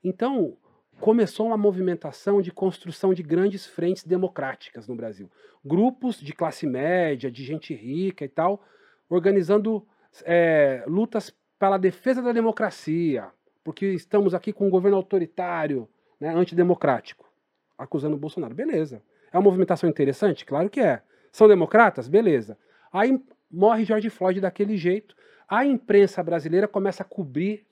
[0.03, 0.57] Então,
[1.01, 5.31] começou uma movimentação de construção de grandes frentes democráticas no Brasil.
[5.65, 8.63] Grupos de classe média, de gente rica e tal,
[9.09, 9.87] organizando
[10.25, 13.29] é, lutas pela defesa da democracia,
[13.65, 15.89] porque estamos aqui com um governo autoritário,
[16.21, 17.29] né, antidemocrático,
[17.77, 18.55] acusando o Bolsonaro.
[18.55, 19.03] Beleza.
[19.33, 20.45] É uma movimentação interessante?
[20.45, 21.03] Claro que é.
[21.33, 22.09] São democratas?
[22.09, 22.57] Beleza.
[22.93, 23.21] Aí
[23.51, 25.15] morre George Floyd daquele jeito.
[25.49, 27.67] A imprensa brasileira começa a cobrir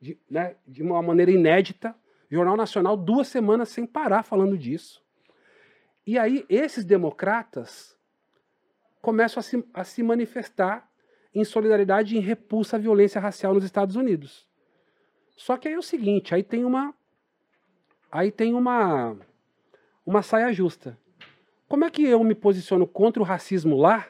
[0.00, 1.94] de, né, de uma maneira inédita.
[2.30, 5.02] Jornal Nacional, duas semanas sem parar falando disso.
[6.06, 7.96] E aí, esses democratas
[9.00, 10.88] começam a se, a se manifestar
[11.34, 14.48] em solidariedade e em repulsa à violência racial nos Estados Unidos.
[15.36, 16.94] Só que aí é o seguinte, aí tem uma
[18.10, 19.16] aí tem uma
[20.04, 20.98] uma saia justa.
[21.68, 24.08] Como é que eu me posiciono contra o racismo lá,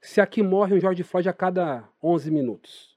[0.00, 2.89] se aqui morre um George Floyd a cada 11 minutos?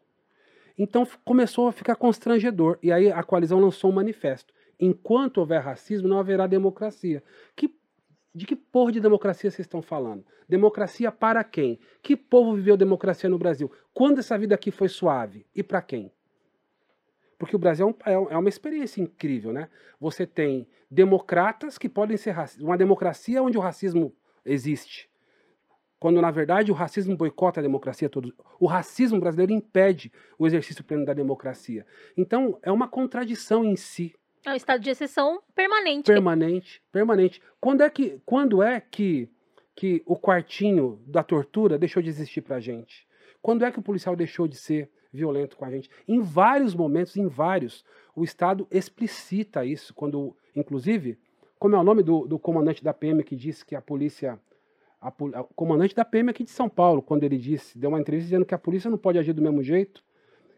[0.77, 4.53] Então começou a ficar constrangedor e aí a coalizão lançou um manifesto.
[4.79, 7.23] Enquanto houver racismo, não haverá democracia.
[7.55, 7.73] Que
[8.35, 10.25] de que porra de democracia vocês estão falando?
[10.49, 11.79] Democracia para quem?
[12.01, 13.71] Que povo viveu democracia no Brasil?
[13.93, 15.45] Quando essa vida aqui foi suave?
[15.55, 16.11] E para quem?
[17.37, 19.69] Porque o Brasil é, é um- é uma experiência incrível, né?
[19.99, 22.65] Você tem democratas que podem ser racistas.
[22.65, 24.11] Uma democracia onde o racismo
[24.43, 25.09] existe.
[26.03, 28.09] Quando, na verdade, o racismo boicota a democracia.
[28.09, 28.35] Todo...
[28.59, 31.85] O racismo brasileiro impede o exercício pleno da democracia.
[32.17, 34.13] Então, é uma contradição em si
[34.45, 36.03] É um estado de exceção permanente.
[36.03, 37.41] permanente, permanente.
[37.57, 39.29] Quando é que, quando é que,
[39.73, 43.07] que o quartinho da tortura deixou de existir pra gente?
[43.41, 45.89] Quando é que o policial deixou de ser violento com a gente?
[46.05, 49.93] Em vários momentos, em vários, o Estado explicita isso.
[49.93, 51.17] Quando, inclusive,
[51.57, 54.37] como é o nome do, do comandante da PM que disse que a polícia
[55.03, 58.29] a, o comandante da PM aqui de São Paulo, quando ele disse, deu uma entrevista
[58.29, 60.03] dizendo que a polícia não pode agir do mesmo jeito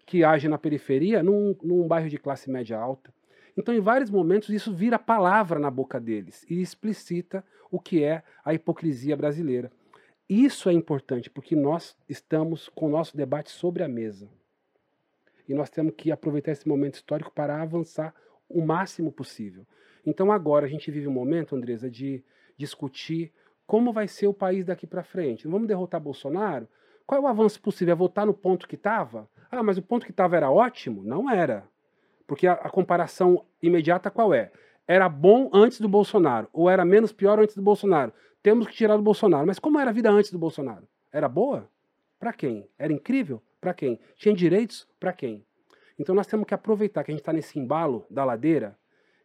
[0.05, 3.11] que age na periferia num, num bairro de classe média alta.
[3.57, 8.21] Então, em vários momentos, isso vira palavra na boca deles e explicita o que é
[8.43, 9.71] a hipocrisia brasileira.
[10.29, 14.29] Isso é importante, porque nós estamos com o nosso debate sobre a mesa.
[15.47, 18.13] E nós temos que aproveitar esse momento histórico para avançar
[18.49, 19.65] o máximo possível.
[20.05, 22.23] Então, agora a gente vive um momento, Andresa, de
[22.57, 23.31] discutir
[23.65, 25.47] como vai ser o país daqui para frente.
[25.47, 26.67] Vamos derrotar Bolsonaro?
[27.05, 27.93] Qual é o avanço possível?
[27.93, 29.29] É voltar no ponto que estava?
[29.51, 31.03] Ah, mas o ponto que estava era ótimo?
[31.03, 31.67] Não era.
[32.27, 34.51] Porque a, a, comparação imediata qual é?
[34.87, 38.11] Era bom antes do Bolsonaro, ou era menos pior antes do Bolsonaro.
[38.41, 39.45] Temos que tirar do Bolsonaro.
[39.45, 40.87] Mas como era a vida antes do Bolsonaro?
[41.11, 41.69] Era boa?
[42.19, 42.67] Para quem?
[42.77, 43.41] Era incrível?
[43.59, 43.99] Para quem?
[44.15, 44.87] Tinha direitos?
[44.99, 45.45] Para quem?
[45.97, 48.77] Então nós temos que aproveitar que a gente está nesse embalo da ladeira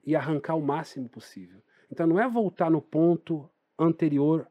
[0.04, 1.60] e arrancar o máximo possível.
[1.90, 3.48] Então não é voltar no ponto
[3.80, 4.46] anterior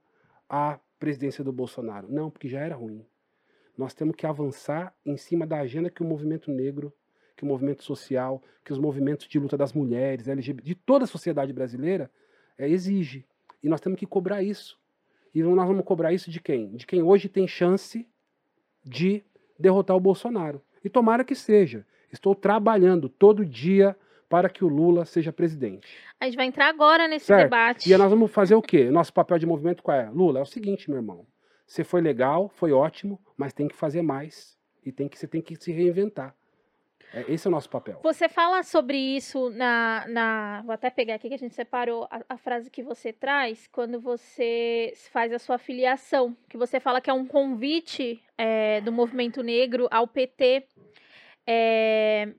[0.49, 2.07] à presidência do Bolsonaro.
[2.11, 3.05] Não, porque já era ruim.
[3.77, 6.91] Nós temos que avançar em cima da agenda que o movimento negro,
[7.37, 11.07] que o movimento social, que os movimentos de luta das mulheres, LGBT, de toda a
[11.07, 12.11] sociedade brasileira,
[12.57, 13.25] é, exige.
[13.63, 14.77] E nós temos que cobrar isso.
[15.33, 16.75] E nós vamos cobrar isso de quem?
[16.75, 18.05] De quem hoje tem chance
[18.83, 19.23] de
[19.57, 20.61] derrotar o Bolsonaro.
[20.83, 21.85] E tomara que seja.
[22.11, 23.95] Estou trabalhando todo dia
[24.29, 25.87] para que o Lula seja presidente.
[26.19, 27.43] A gente vai entrar agora nesse certo?
[27.45, 27.91] debate.
[27.91, 28.91] E nós vamos fazer o quê?
[28.91, 30.09] Nosso papel de movimento qual é?
[30.09, 31.25] Lula, é o seguinte, meu irmão.
[31.65, 34.57] Você foi legal, foi ótimo, mas tem que fazer mais.
[34.85, 36.35] E tem que, você tem que se reinventar.
[37.11, 37.99] É, esse é o nosso papel.
[38.03, 40.05] Você fala sobre isso na.
[40.07, 43.67] na vou até pegar aqui que a gente separou a, a, frase que você traz
[43.67, 46.37] quando você faz a sua filiação.
[46.47, 50.67] Que você fala que é um convite é, do movimento negro ao PT.
[51.47, 52.29] É,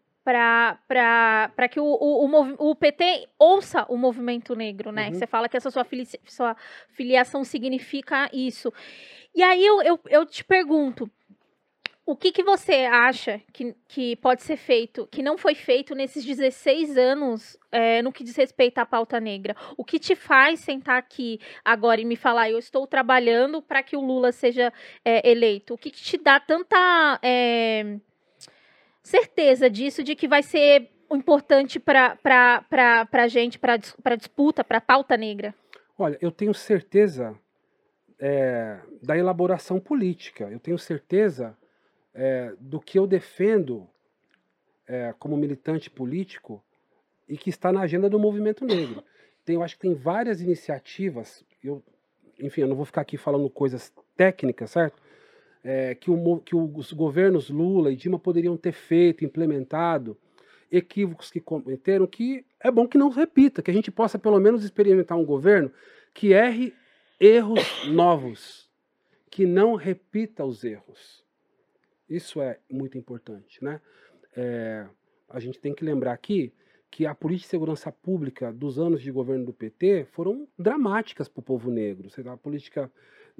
[0.86, 5.08] para que o, o, o, o, PT ouça o movimento negro, né?
[5.08, 5.14] Uhum.
[5.14, 6.56] Você fala que essa sua, fili sua
[6.88, 8.72] filiação significa isso.
[9.34, 11.10] E aí eu, eu, eu te pergunto,
[12.10, 16.24] o que, que você acha que, que pode ser feito, que não foi feito nesses
[16.24, 19.54] 16 anos é, no que diz respeito à pauta negra?
[19.76, 23.96] O que te faz sentar aqui agora e me falar, eu estou trabalhando para que
[23.96, 24.72] o Lula seja
[25.04, 25.74] é, eleito?
[25.74, 27.20] O que, que te dá tanta...
[27.22, 27.96] É,
[29.02, 32.18] certeza disso, de que vai ser importante para
[33.12, 35.54] a gente, para a disputa, para a pauta negra?
[35.98, 37.36] Olha, eu tenho certeza
[38.18, 41.56] é, da elaboração política, eu tenho certeza
[42.14, 43.88] é, do que eu defendo
[44.86, 46.62] é, como militante político
[47.28, 49.02] e que está na agenda do movimento negro.
[49.44, 51.82] Tem, eu acho que tem várias iniciativas, eu,
[52.38, 55.00] enfim, eu não vou ficar aqui falando coisas técnicas, certo?
[55.62, 60.16] É, que, o, que os governos Lula e Dilma poderiam ter feito, implementado,
[60.70, 64.64] equívocos que cometeram, que é bom que não repita, que a gente possa pelo menos
[64.64, 65.72] experimentar um governo
[66.14, 66.72] que erre
[67.18, 68.70] erros novos,
[69.30, 71.24] que não repita os erros.
[72.08, 73.80] Isso é muito importante, né?
[74.36, 74.86] É,
[75.28, 76.52] a gente tem que lembrar aqui
[76.90, 81.40] que a política de segurança pública dos anos de governo do PT foram dramáticas para
[81.40, 82.08] o povo negro.
[82.26, 82.90] A política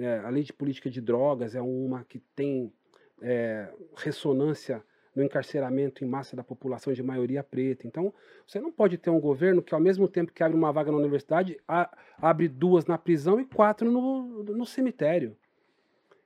[0.00, 2.72] é, a lei de política de drogas é uma que tem
[3.20, 4.82] é, ressonância
[5.14, 7.86] no encarceramento em massa da população de maioria preta.
[7.86, 8.14] Então,
[8.46, 10.98] você não pode ter um governo que, ao mesmo tempo que abre uma vaga na
[10.98, 15.36] universidade, a, abre duas na prisão e quatro no, no cemitério.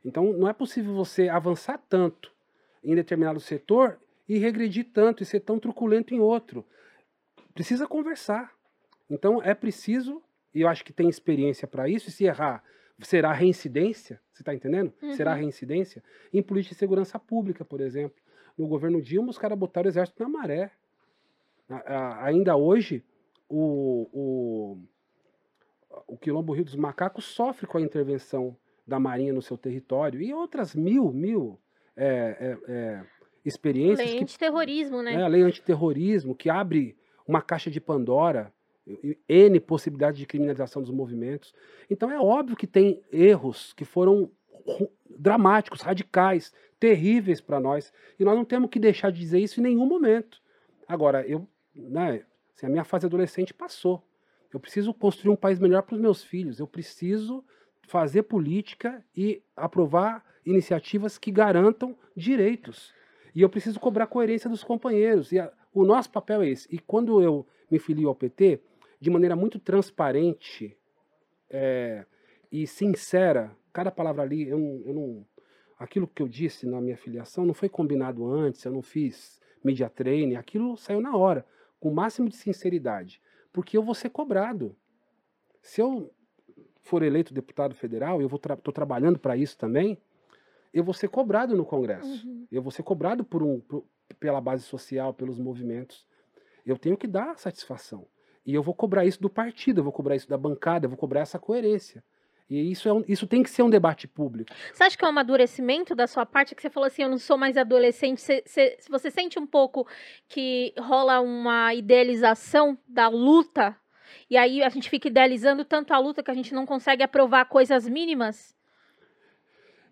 [0.04, 2.30] Então, não é possível você avançar tanto
[2.82, 3.98] em determinado setor
[4.28, 6.64] e regredir tanto e ser tão truculento em outro.
[7.54, 8.52] Precisa conversar.
[9.08, 10.22] Então, é preciso,
[10.54, 12.62] e eu acho que tem experiência para isso, e se errar,
[13.00, 14.92] será reincidência, você está entendendo?
[15.02, 15.14] Uhum.
[15.14, 16.02] Será reincidência?
[16.32, 18.22] Em política de segurança pública, por exemplo.
[18.56, 20.70] No governo Dilma, os caras botaram o exército na maré.
[21.68, 23.04] A, a, ainda hoje,
[23.48, 24.78] o, o,
[26.06, 30.32] o Quilombo Rio dos Macacos sofre com a intervenção da Marinha no seu território e
[30.32, 31.58] outras mil, mil
[31.96, 33.04] é, é, é,
[33.44, 34.08] experiências.
[34.08, 35.14] Lei antiterrorismo, né?
[35.14, 38.52] É, a lei antiterrorismo, que abre uma caixa de Pandora
[39.28, 41.54] N possibilidades de criminalização dos movimentos.
[41.88, 44.30] Então é óbvio que tem erros que foram
[45.08, 47.92] dramáticos, radicais, terríveis para nós.
[48.18, 50.42] E nós não temos que deixar de dizer isso em nenhum momento.
[50.86, 52.24] Agora, eu, né,
[52.54, 54.02] assim, a minha fase adolescente passou.
[54.52, 56.58] Eu preciso construir um país melhor para os meus filhos.
[56.58, 57.44] Eu preciso
[57.88, 62.92] fazer política e aprovar iniciativas que garantam direitos.
[63.34, 65.32] E eu preciso cobrar coerência dos companheiros.
[65.32, 66.68] E a, o nosso papel é esse.
[66.70, 68.60] E quando eu me filio ao PT,
[69.00, 70.76] de maneira muito transparente
[71.50, 72.04] é,
[72.50, 73.56] e sincera.
[73.72, 75.26] Cada palavra ali, eu eu não
[75.78, 79.88] aquilo que eu disse na minha filiação não foi combinado antes, eu não fiz media
[79.88, 81.44] training, aquilo saiu na hora,
[81.80, 83.20] com o máximo de sinceridade,
[83.52, 84.76] porque eu vou ser cobrado.
[85.62, 86.12] Se eu
[86.82, 89.98] for eleito deputado federal, eu estou tra trabalhando para isso também,
[90.72, 92.26] eu vou ser cobrado no Congresso.
[92.26, 92.46] Uhum.
[92.50, 93.84] Eu vou ser cobrado por um, por,
[94.18, 96.06] pela base social, pelos movimentos.
[96.66, 98.06] Eu tenho que dar satisfação.
[98.44, 100.98] E eu vou cobrar isso do partido, eu vou cobrar isso da bancada, eu vou
[100.98, 102.04] cobrar essa coerência.
[102.48, 104.52] E isso, é um, isso tem que ser um debate público.
[104.72, 106.54] Você acha que é um amadurecimento da sua parte?
[106.54, 108.20] Que você falou assim, eu não sou mais adolescente.
[108.20, 109.86] Você, você, você sente um pouco
[110.28, 113.74] que rola uma idealização da luta?
[114.28, 117.46] E aí a gente fica idealizando tanto a luta que a gente não consegue aprovar
[117.46, 118.54] coisas mínimas?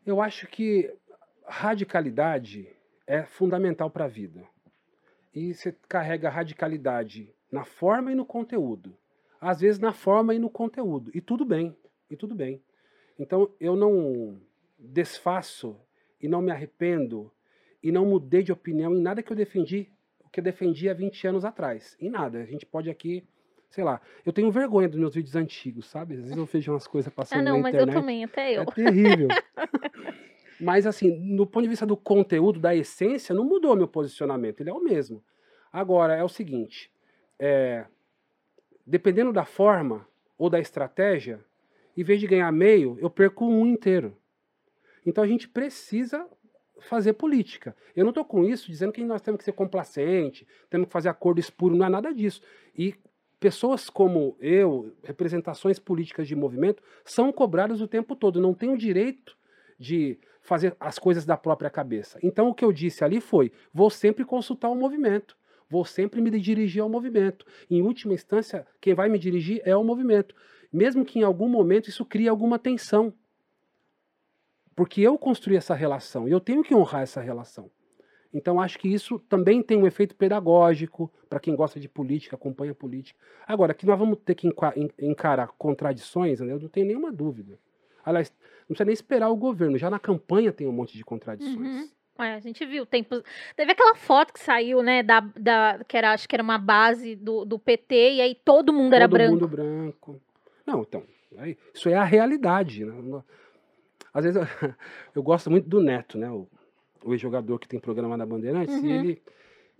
[0.04, 0.92] Eu acho que
[1.46, 2.68] radicalidade
[3.06, 4.46] é fundamental para a vida.
[5.34, 8.96] E você carrega radicalidade na forma e no conteúdo.
[9.38, 11.10] Às vezes na forma e no conteúdo.
[11.14, 11.76] E tudo bem
[12.10, 12.62] e tudo bem.
[13.18, 14.40] Então eu não
[14.78, 15.78] desfaço
[16.20, 17.30] e não me arrependo
[17.82, 19.90] e não mudei de opinião em nada que eu defendi,
[20.20, 21.96] o que eu defendi há 20 anos atrás.
[22.00, 22.40] Em nada.
[22.40, 23.26] A gente pode aqui,
[23.68, 24.00] sei lá.
[24.24, 26.14] Eu tenho vergonha dos meus vídeos antigos, sabe?
[26.14, 27.86] Às vezes eu vejo umas coisas passando ah, não, na internet.
[27.86, 28.62] mas eu também, até eu.
[28.62, 29.28] É terrível.
[30.60, 34.60] mas assim, no ponto de vista do conteúdo, da essência, não mudou meu posicionamento.
[34.60, 35.22] Ele é o mesmo.
[35.72, 36.91] Agora, é o seguinte.
[37.44, 37.86] É,
[38.86, 40.06] dependendo da forma
[40.38, 41.44] ou da estratégia,
[41.96, 44.16] em vez de ganhar meio, eu perco um inteiro.
[45.04, 46.24] Então a gente precisa
[46.78, 47.74] fazer política.
[47.96, 51.08] Eu não estou com isso dizendo que nós temos que ser complacente, temos que fazer
[51.08, 52.40] acordo espuro, não é nada disso.
[52.78, 52.94] E
[53.40, 58.78] pessoas como eu, representações políticas de movimento, são cobradas o tempo todo, não têm o
[58.78, 59.36] direito
[59.80, 62.20] de fazer as coisas da própria cabeça.
[62.22, 65.36] Então o que eu disse ali foi: vou sempre consultar o movimento.
[65.72, 67.46] Vou sempre me dirigir ao movimento.
[67.70, 70.34] Em última instância, quem vai me dirigir é o movimento
[70.72, 73.12] mesmo que em algum momento isso crie alguma tensão.
[74.74, 77.70] Porque eu construí essa relação e eu tenho que honrar essa relação.
[78.32, 82.74] Então acho que isso também tem um efeito pedagógico para quem gosta de política, acompanha
[82.74, 83.20] política.
[83.46, 84.48] Agora, que nós vamos ter que
[84.98, 87.58] encarar contradições, né, eu não tenho nenhuma dúvida.
[88.02, 91.58] Aliás, não precisa nem esperar o governo, já na campanha tem um monte de contradições.
[91.58, 91.88] Uhum.
[92.18, 93.22] É, a gente viu tempos.
[93.56, 95.02] Teve aquela foto que saiu, né?
[95.02, 98.72] Da, da, que era, acho que era uma base do, do PT, e aí todo
[98.72, 99.38] mundo todo era branco.
[99.38, 100.20] Todo mundo branco.
[100.66, 101.04] Não, então,
[101.74, 102.84] isso é a realidade.
[102.84, 103.22] Né?
[104.12, 104.46] Às vezes eu,
[105.16, 106.30] eu, gosto muito do Neto, né?
[106.30, 106.46] O,
[107.04, 108.86] o ex-jogador que tem programa na Bandeirantes, uhum.
[108.86, 109.22] e ele.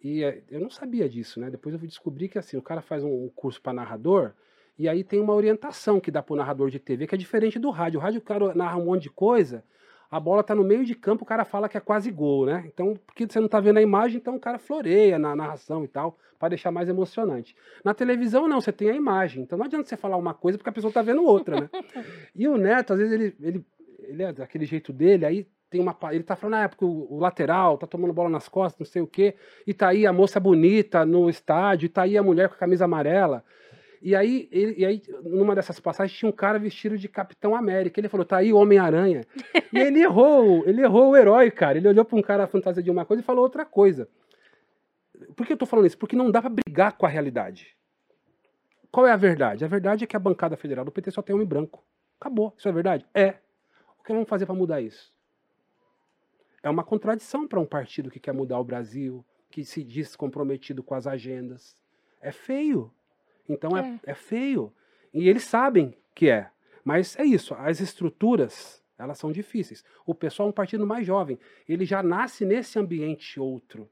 [0.03, 1.49] E é, eu não sabia disso, né?
[1.51, 4.33] Depois eu fui descobrir que assim, o cara faz um, curso para narrador,
[4.77, 7.59] e aí tem uma orientação que dá para o narrador de TV, que é diferente
[7.59, 8.01] do rádio.
[8.01, 9.63] O rádio o cara narra um monte de coisa,
[10.13, 12.65] a bola tá no meio de campo, o cara fala que é quase gol, né?
[12.67, 15.89] Então, porque você não tá vendo a imagem, então o cara floreia na narração e
[15.89, 17.57] tal, para deixar mais emocionante.
[17.83, 19.43] Na televisão, não, você tem a imagem.
[19.43, 21.71] Então não adianta você falar uma coisa porque a pessoa tá vendo outra, né?
[22.37, 23.65] e o Neto, às vezes, ele, ele,
[24.01, 25.97] ele é daquele jeito dele, aí tem uma.
[26.11, 28.93] Ele tá falando, ah, é porque o, o, lateral tá tomando bola nas costas, não
[28.93, 29.35] sei o quê,
[29.67, 32.59] e tá aí a moça bonita no estádio, e tá aí a mulher com a
[32.59, 33.43] camisa amarela.
[34.03, 38.01] E aí, ele, e aí, numa dessas passagens, tinha um cara vestido de Capitão América.
[38.01, 39.25] Ele falou, tá aí Homem-Aranha.
[39.73, 41.79] e ele errou, ele errou o herói, cara.
[41.79, 44.09] Ele olhou para um cara fantasia de uma coisa e falou outra coisa.
[45.37, 45.97] Por que eu tô falando isso?
[45.97, 47.77] Porque não dá para brigar com a realidade.
[48.91, 49.65] Qual é a verdade?
[49.65, 51.85] A verdade é que a bancada federal do PT só tem homem branco.
[52.21, 52.53] Acabou.
[52.59, 53.07] Isso é verdade?
[53.15, 53.37] É.
[54.01, 55.13] O que vamos fazer para mudar isso?
[56.61, 60.83] É uma contradição para um partido que quer mudar o Brasil, que se diz comprometido
[60.83, 61.77] com as agendas.
[62.21, 62.93] É feio.
[63.49, 64.01] Então é.
[64.07, 64.73] é, é feio.
[65.13, 66.51] E eles sabem que é.
[66.85, 69.85] Mas é isso, as estruturas, elas são difíceis.
[70.05, 71.39] O pessoal é um partido mais jovem.
[71.69, 73.89] Ele já nasce nesse ambiente outro,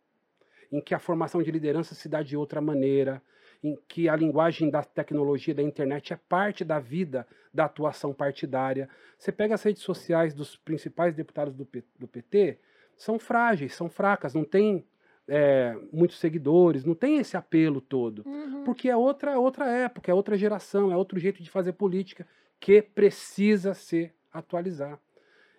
[0.73, 3.23] em que a formação de liderança se dá de outra maneira,
[3.63, 8.89] em que a linguagem da tecnologia, da internet é parte da vida da atuação partidária.
[9.19, 12.59] Você pega as redes sociais dos principais deputados do, do PT,
[12.97, 14.85] são frágeis, são fracas, não tem
[15.33, 18.25] é, muitos seguidores, não tem esse apelo todo.
[18.27, 18.65] Uhum.
[18.65, 22.27] Porque é outra, outra época, é outra geração, é outro jeito de fazer política
[22.59, 24.99] que precisa se atualizar.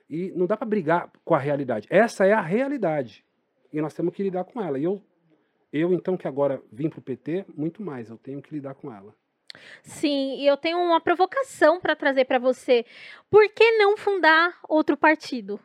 [0.10, 1.88] E não dá para brigar com a realidade.
[1.90, 3.24] Essa é a realidade.
[3.72, 4.78] E nós temos que lidar com ela.
[4.78, 5.02] E eu,
[5.72, 8.94] eu então, que agora vim para o PT, muito mais, eu tenho que lidar com
[8.94, 9.16] ela.
[9.82, 12.86] Sim, e eu tenho uma provocação para trazer para você.
[13.30, 15.58] Por que não fundar outro partido?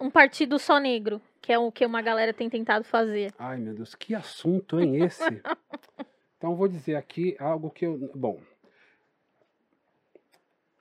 [0.00, 1.20] Um partido só negro?
[1.40, 3.32] que é o que uma galera tem tentado fazer.
[3.38, 5.22] Ai, meu Deus, que assunto, hein, esse?
[6.36, 7.98] então, vou dizer aqui algo que eu.
[8.14, 8.40] Bom.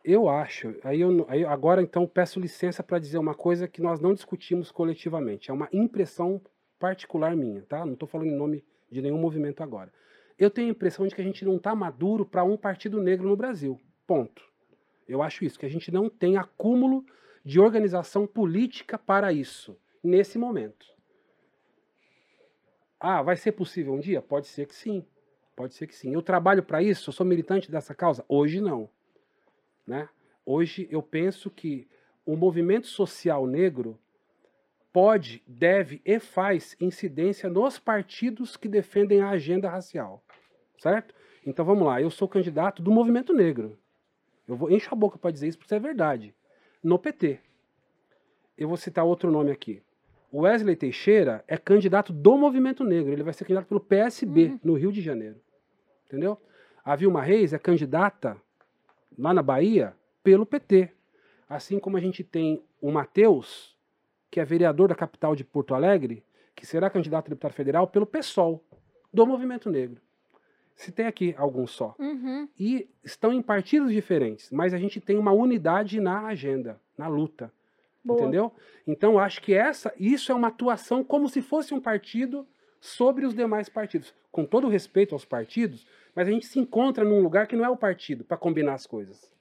[0.04, 4.00] Eu acho, aí eu, aí agora então peço licença para dizer uma coisa que nós
[4.00, 5.52] não discutimos coletivamente.
[5.52, 6.42] É uma impressão
[6.80, 7.86] particular minha, tá?
[7.86, 9.92] Não estou falando em nome de nenhum movimento agora.
[10.38, 13.28] Eu tenho a impressão de que a gente não está maduro para um partido negro
[13.28, 13.80] no Brasil.
[14.08, 14.42] Ponto.
[15.08, 17.04] Eu acho isso, que a gente não tem acúmulo
[17.50, 20.86] de organização política para isso, nesse momento.
[23.00, 24.22] Ah, vai ser possível um dia?
[24.22, 25.04] Pode ser que sim.
[25.56, 26.14] Pode ser que sim.
[26.14, 27.10] Eu trabalho para isso?
[27.10, 28.24] Eu sou militante dessa causa?
[28.30, 28.88] Hoje não.
[29.88, 30.08] Né?
[30.46, 31.88] Hoje eu penso que
[32.24, 34.00] o movimento social negro
[34.94, 40.24] pode, deve e faz incidência nos partidos que defendem a agenda racial.
[40.78, 41.16] Certo?
[41.44, 43.76] Então vamos lá, eu sou candidato do movimento negro.
[44.48, 46.36] Eu vou encho a boca para dizer isso porque é verdade.
[46.84, 47.40] No PT.
[48.58, 49.82] Eu vou citar outro nome aqui.
[50.32, 53.12] O Wesley Teixeira é candidato do movimento negro.
[53.12, 54.60] Ele vai ser candidato pelo PSB uhum.
[54.64, 55.38] no Rio de Janeiro.
[56.06, 56.40] Entendeu?
[56.84, 58.38] A Vilma Reis é candidata
[59.18, 60.90] lá na Bahia pelo PT.
[61.48, 63.76] Assim como a gente tem o Matheus,
[64.30, 66.24] que é vereador da capital de Porto Alegre,
[66.56, 68.64] que será candidato a deputado federal pelo PSOL,
[69.12, 70.02] do movimento negro.
[70.80, 71.94] Se tem aqui alguns só.
[72.00, 72.48] Uhum.
[72.58, 77.52] E estão em partidos diferentes, mas a gente tem uma unidade na agenda, na luta.
[78.02, 78.22] Boa.
[78.22, 78.54] Entendeu?
[78.88, 82.48] Então acho que essa, isso é uma atuação como se fosse um partido
[82.80, 84.14] sobre os demais partidos.
[84.32, 87.66] Com todo o respeito aos partidos, mas a gente se encontra num lugar que não
[87.66, 89.36] é o partido para combinar as coisas.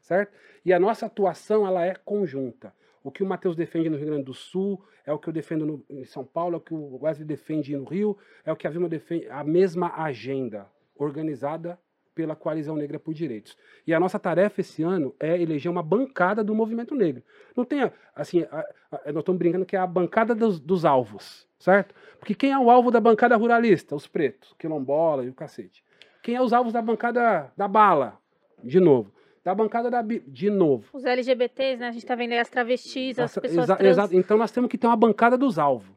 [0.00, 0.32] Certo?
[0.64, 2.72] E a nossa atuação ela é conjunta.
[3.02, 5.66] O que o Matheus defende no Rio Grande do Sul é o que eu defendo
[5.66, 8.68] no, em São Paulo, é o que o Wesley defende no Rio, é o que
[8.68, 10.68] a Vilma defende, a mesma agenda
[10.98, 11.78] organizada
[12.14, 13.56] pela Coalizão Negra por Direitos.
[13.86, 17.22] E a nossa tarefa esse ano é eleger uma bancada do movimento negro.
[17.54, 21.46] Não tem, assim, a, a, nós estamos brincando que é a bancada dos, dos, alvos,
[21.58, 21.94] certo?
[22.18, 23.94] Porque quem é o alvo da bancada ruralista?
[23.94, 25.84] Os pretos, quilombola e o cacete.
[26.22, 28.18] Quem é os alvos da bancada da bala?
[28.64, 29.12] De novo
[29.44, 30.88] da bancada da de novo.
[30.92, 31.86] Os LGBTs, né?
[31.86, 33.90] A gente tá vendo aí as travestis, as, as pessoas exa trans.
[33.90, 34.16] Exato.
[34.16, 35.95] Então nós temos que ter uma bancada dos alvos.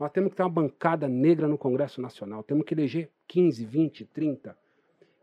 [0.00, 2.42] Nós temos que ter uma bancada negra no Congresso Nacional.
[2.42, 4.56] Temos que eleger 15, 20, 30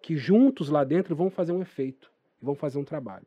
[0.03, 3.25] que juntos lá dentro vão fazer um efeito, vão fazer um trabalho.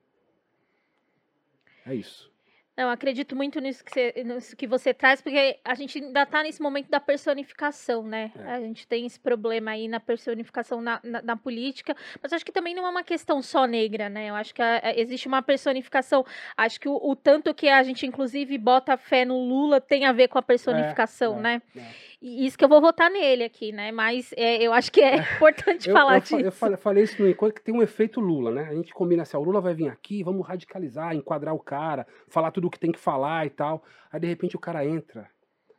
[1.85, 2.31] É isso.
[2.77, 6.43] Não, acredito muito nisso que, você, nisso que você traz, porque a gente ainda está
[6.43, 8.33] nesse momento da personificação, né?
[8.35, 8.53] É.
[8.53, 12.53] A gente tem esse problema aí na personificação na, na, na, política, mas acho que
[12.53, 14.31] também não é uma questão só negra, né?
[14.31, 16.25] Eu acho que a, a, existe uma personificação.
[16.57, 20.13] Acho que o, o, tanto que a gente, inclusive, bota fé no Lula tem a
[20.13, 21.63] ver com a personificação, é, né?
[21.77, 22.11] É.
[22.23, 23.91] E isso que eu vou votar nele aqui, né?
[23.91, 25.21] Mas é, eu acho que é, é.
[25.37, 26.39] importante eu, falar eu, disso.
[26.39, 28.69] Eu falei, falei isso no encontro que tem um efeito Lula, né?
[28.71, 32.51] A gente combina assim, o Lula vai vir aqui, vamos radicalizar, enquadrar o cara, falar
[32.51, 33.83] tudo o que tem que falar e tal.
[34.11, 35.29] Aí de repente o cara entra,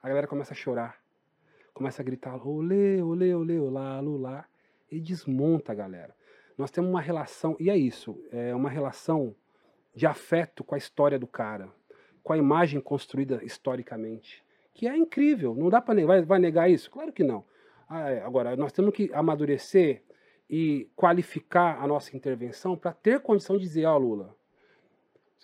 [0.01, 0.99] a galera começa a chorar,
[1.73, 4.45] começa a gritar, olê, olê, olê, olá, lula,
[4.91, 6.15] e desmonta a galera.
[6.57, 9.35] Nós temos uma relação, e é isso, é uma relação
[9.95, 11.69] de afeto com a história do cara,
[12.23, 15.55] com a imagem construída historicamente que é incrível.
[15.55, 16.07] Não dá para negar.
[16.07, 16.89] Vai, vai, negar isso?
[16.89, 17.43] Claro que não.
[17.87, 20.03] Ah, é, agora, nós temos que amadurecer
[20.49, 24.35] e qualificar a nossa intervenção para ter condição de dizer, ó, oh, Lula,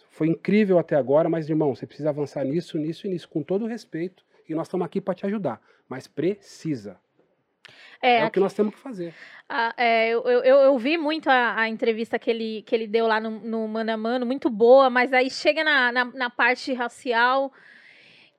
[0.09, 3.65] foi incrível até agora, mas, irmão, você precisa avançar nisso, nisso e nisso, com todo
[3.65, 4.25] o respeito.
[4.49, 5.61] E nós estamos aqui para te ajudar.
[5.87, 6.99] Mas precisa.
[8.01, 9.13] É, é o que nós temos que fazer.
[9.47, 13.07] Ah, é, eu, eu, eu, vi muito a, a, entrevista que ele, que ele deu
[13.07, 16.73] lá no, no Mano a Mano, muito boa, mas aí chega na, na, na parte
[16.73, 17.51] racial,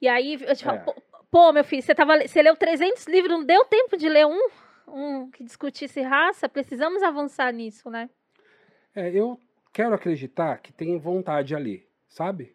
[0.01, 0.85] e aí eu te falo, é.
[1.31, 4.49] pô, meu filho, você, tava, você leu 300 livros, não deu tempo de ler um,
[4.87, 6.49] um que discutisse raça?
[6.49, 8.09] Precisamos avançar nisso, né?
[8.95, 9.39] É, eu
[9.73, 12.55] quero acreditar que tem vontade ali, sabe?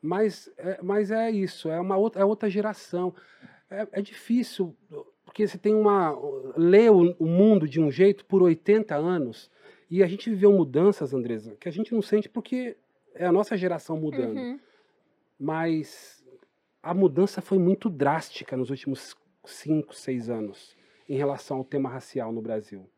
[0.00, 3.14] Mas é, mas é isso, é uma outra, é outra geração.
[3.70, 4.76] É, é difícil,
[5.24, 6.16] porque você tem uma.
[6.56, 9.50] lê o, o mundo de um jeito por 80 anos,
[9.90, 12.76] e a gente viveu mudanças, Andresa, que a gente não sente porque
[13.14, 14.36] é a nossa geração mudando.
[14.36, 14.60] Uhum.
[15.38, 16.24] Mas
[16.82, 20.76] a mudança foi muito drástica nos últimos cinco, seis anos
[21.08, 22.88] em relação ao tema racial no Brasil.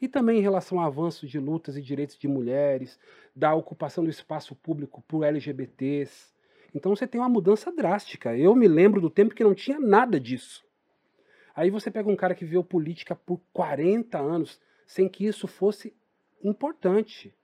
[0.00, 2.98] E também em relação ao avanço de lutas e direitos de mulheres,
[3.34, 6.32] da ocupação do espaço público por LGBTs.
[6.74, 8.36] Então você tem uma mudança drástica.
[8.36, 10.64] Eu me lembro do tempo que não tinha nada disso.
[11.54, 15.92] Aí você pega um cara que viveu política por 40 anos sem que isso fosse
[16.42, 17.34] importante.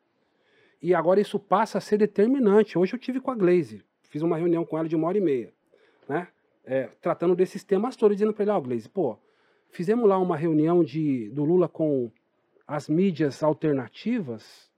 [0.80, 2.78] E agora isso passa a ser determinante.
[2.78, 5.20] Hoje eu tive com a Glaze, fiz uma reunião com ela de uma hora e
[5.20, 5.52] meia
[6.08, 6.28] né?
[6.64, 9.18] É, tratando desses temas todos, dizendo para ele, ó, oh, Gleisi, pô,
[9.70, 12.10] fizemos lá uma reunião de, do Lula com
[12.66, 14.70] as mídias alternativas.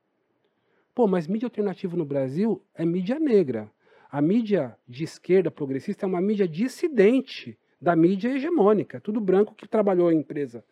[0.94, 3.70] Pô, mas mídia alternativa no Brasil é mídia negra.
[4.10, 9.00] A mídia de esquerda progressista é uma mídia dissidente da mídia hegemônica.
[9.00, 10.64] Tudo branco que trabalhou em empresa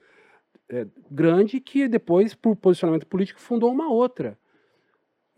[0.68, 4.38] é, grande que depois, por posicionamento político, fundou uma outra.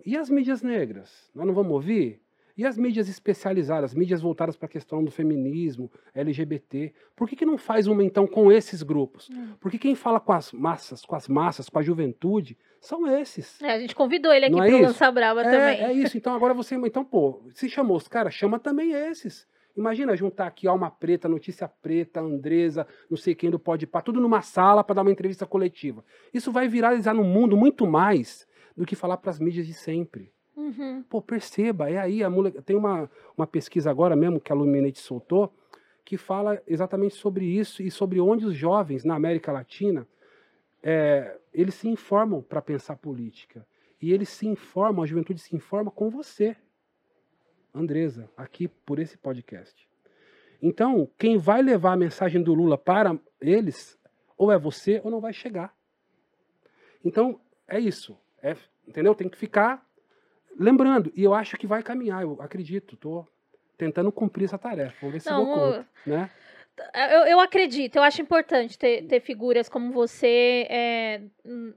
[0.04, 1.30] E as mídias negras?
[1.34, 2.20] Nós não vamos ouvir?
[2.56, 7.44] E as mídias especializadas, mídias voltadas para a questão do feminismo, LGBT, por que, que
[7.44, 9.28] não faz uma então com esses grupos?
[9.30, 9.48] Hum.
[9.60, 13.60] Porque quem fala com as massas, com as massas, com a juventude, são esses.
[13.60, 14.80] É, a gente convidou ele aqui Não é pro?
[14.82, 15.84] Lança Brava É, também.
[15.84, 16.16] é isso.
[16.16, 16.74] Então agora você.
[16.76, 19.46] Então, pô, se chamou os caras, chama também esses.
[19.76, 24.18] Imagina juntar aqui Alma Preta, Notícia Preta, Andresa, não sei quem do Pode Pá, tudo
[24.18, 26.02] numa sala para dar uma entrevista coletiva.
[26.32, 30.32] Isso vai viralizar no mundo muito mais do que falar para as mídias de sempre.
[30.56, 31.02] Uhum.
[31.02, 32.50] Pô, perceba, é aí a mole...
[32.62, 35.52] tem uma, uma pesquisa agora mesmo que a Luminate soltou
[36.04, 40.06] que fala exatamente sobre isso e sobre onde os jovens na América Latina
[40.80, 43.66] é, eles se informam para pensar política
[44.00, 46.56] e eles se informam, a juventude se informa com você,
[47.74, 49.86] Andresa, aqui por esse podcast.
[50.62, 53.98] Então, quem vai levar a mensagem do Lula para eles,
[54.36, 55.76] ou é você ou não vai chegar.
[57.04, 58.16] Então, é isso.
[58.42, 59.14] É, entendeu?
[59.14, 59.85] Tem que ficar
[60.58, 61.12] lembrando.
[61.14, 62.94] E eu acho que vai caminhar, eu acredito.
[62.94, 63.26] Estou
[63.76, 64.96] tentando cumprir essa tarefa.
[65.00, 65.88] Vamos ver se Não, dou conta.
[66.06, 66.30] Né?
[66.94, 71.22] Eu, eu acredito, eu acho importante ter, ter figuras como você é,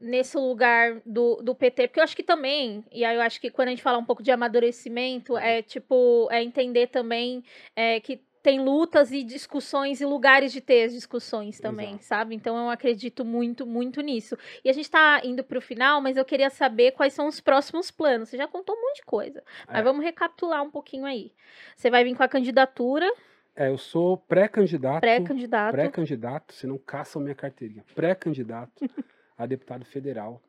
[0.02, 3.50] nesse lugar do, do PT, porque eu acho que também, e aí eu acho que
[3.50, 7.42] quando a gente fala um pouco de amadurecimento, é tipo, é entender também
[7.78, 12.04] é, que tem lutas e discussões e lugares de ter as discussões também, Exato.
[12.06, 12.36] sabe?
[12.36, 14.38] Então eu acredito muito, muito nisso.
[14.64, 17.92] E a gente tá indo pro final, mas eu queria saber quais são os próximos
[17.92, 18.30] planos.
[18.30, 19.84] Você já contou um monte de coisa, mas É.
[19.84, 21.32] vamos recapitular um pouquinho aí.
[21.76, 23.12] Você vai vir com a candidatura,
[23.56, 25.02] É, eu sou pré-candidato.
[25.02, 25.72] pré-candidato.
[25.74, 27.84] Pré-candidato, se não caçam minha carteirinha.
[27.94, 28.90] Pré-candidato
[29.38, 30.42] a deputado federal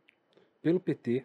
[0.62, 1.24] pelo PT.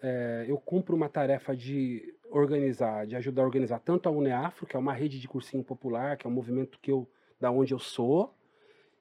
[0.00, 4.76] É, eu cumpro uma tarefa de organizar, de ajudar a organizar tanto a Uneafro, que
[4.76, 7.08] é uma rede de cursinho popular, que é um movimento que eu,
[7.40, 8.34] da onde eu sou,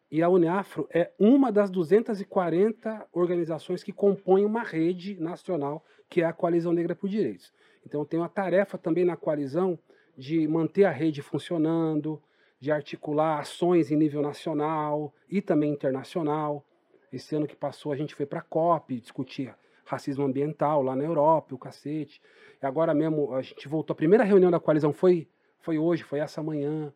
[0.09, 6.25] e a Uneafro é uma das 240 organizações que compõem uma rede nacional, que é
[6.25, 7.53] a Coalizão Negra por Direitos.
[7.85, 9.77] Então eu tenho a tarefa também na coalizão
[10.17, 12.21] de manter a rede funcionando,
[12.57, 16.65] de articular ações em nível nacional e também internacional.
[17.11, 19.53] Esse ano que passou a gente foi para a COP discutir
[19.87, 22.21] racismo ambiental lá na Europa, o cacete.
[22.61, 23.93] E agora mesmo a gente voltou.
[23.93, 25.27] A primeira reunião da coalizão foi,
[25.59, 26.93] foi hoje, foi essa manhã.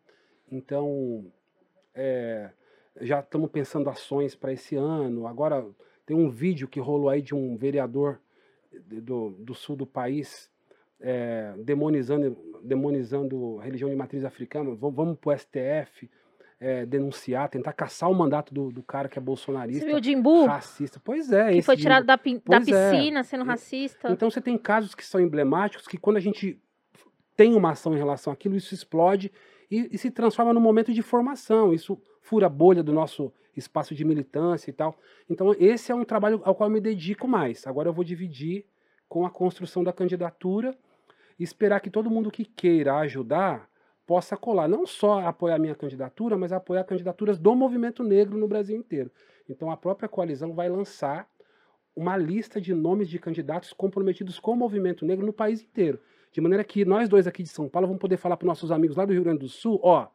[0.50, 1.26] Então,
[1.94, 2.50] é,
[3.00, 5.26] já estamos pensando ações para esse ano.
[5.26, 5.66] Agora
[6.04, 8.20] tem um vídeo que rolou aí de um vereador
[8.72, 10.50] do, do sul do país
[11.00, 14.74] é, demonizando, demonizando a religião de matriz africana.
[14.74, 16.10] Vamos, vamos para o STF
[16.62, 20.02] é, denunciar, tentar caçar o mandato do, do cara que é Você bolsonarista, viu o
[20.02, 20.46] Jimbu?
[20.46, 21.00] racista.
[21.02, 22.60] Pois é, que foi tirado da, da é.
[22.60, 24.12] piscina sendo E- racista.
[24.12, 26.56] Então você tem casos que são emblemáticos que quando a gente
[27.36, 29.32] tem uma ação em relação àquilo, isso explode
[29.68, 31.74] e, e se transforma num momento de formação.
[31.74, 34.96] Isso fura a bolha do nosso espaço de militância e tal.
[35.28, 37.66] Então esse é um trabalho ao qual eu me dedico mais.
[37.66, 38.66] Agora eu vou dividir
[39.08, 40.72] com a construção da candidatura
[41.38, 43.68] e esperar que todo mundo que queira ajudar
[44.06, 48.48] possa colar, não só apoiar a minha candidatura, mas apoiar candidaturas do movimento negro no
[48.48, 49.10] Brasil inteiro.
[49.48, 51.28] Então a própria coalizão vai lançar
[51.94, 56.00] uma lista de nomes de candidatos comprometidos com o movimento negro no país inteiro.
[56.32, 58.96] De maneira que nós dois aqui de São Paulo vamos poder falar para nossos amigos
[58.96, 60.08] lá do Rio Grande do Sul, ó,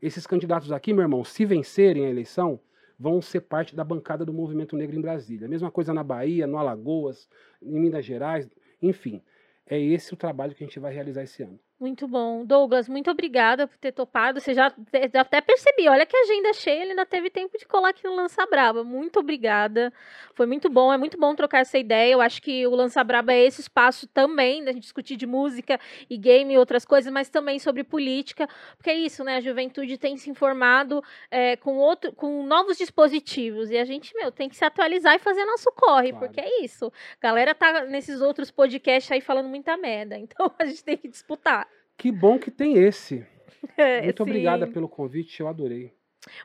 [0.00, 2.58] esses candidatos aqui, meu irmão, se vencerem a eleição,
[2.98, 5.46] vão ser parte da bancada do movimento negro em Brasília.
[5.48, 7.28] Mesma coisa na Bahia, no Alagoas,
[7.62, 9.22] em Minas Gerais, enfim.
[9.64, 11.58] É esse o trabalho que a gente vai realizar esse ano.
[11.82, 12.44] Muito bom.
[12.44, 14.40] Douglas, muito obrigada por ter topado.
[14.40, 14.72] Você já,
[15.12, 18.14] já até percebi, olha que agenda cheia, ele ainda teve tempo de colar aqui no
[18.14, 18.84] Lança Braba.
[18.84, 19.92] Muito obrigada.
[20.32, 22.12] Foi muito bom, é muito bom trocar essa ideia.
[22.12, 25.76] Eu acho que o Lança Braba é esse espaço também da gente discutir de música
[26.08, 29.38] e game e outras coisas, mas também sobre política, porque é isso, né?
[29.38, 31.02] A juventude tem se informado
[31.32, 35.18] é, com, outro, com novos dispositivos e a gente, meu, tem que se atualizar e
[35.18, 36.26] fazer nosso corre, Claro.
[36.28, 36.92] porque é isso.
[37.20, 41.08] A galera tá nesses outros podcasts aí falando muita merda, então a gente tem que
[41.08, 41.71] disputar.
[41.96, 43.26] Que bom que tem esse.
[44.02, 44.72] Muito obrigada sim.
[44.72, 45.92] pelo convite, eu adorei.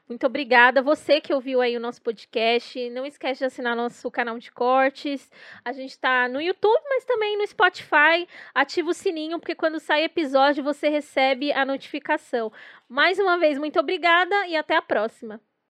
[0.07, 0.81] Muito obrigada.
[0.81, 5.29] Você que ouviu aí o nosso podcast, não esquece de assinar nosso canal de cortes.
[5.63, 8.27] A gente está no YouTube, mas também no Spotify.
[8.55, 12.51] Ativa o sininho, porque quando sai episódio você recebe a notificação.
[12.89, 15.39] Mais uma vez, muito obrigada e até a próxima.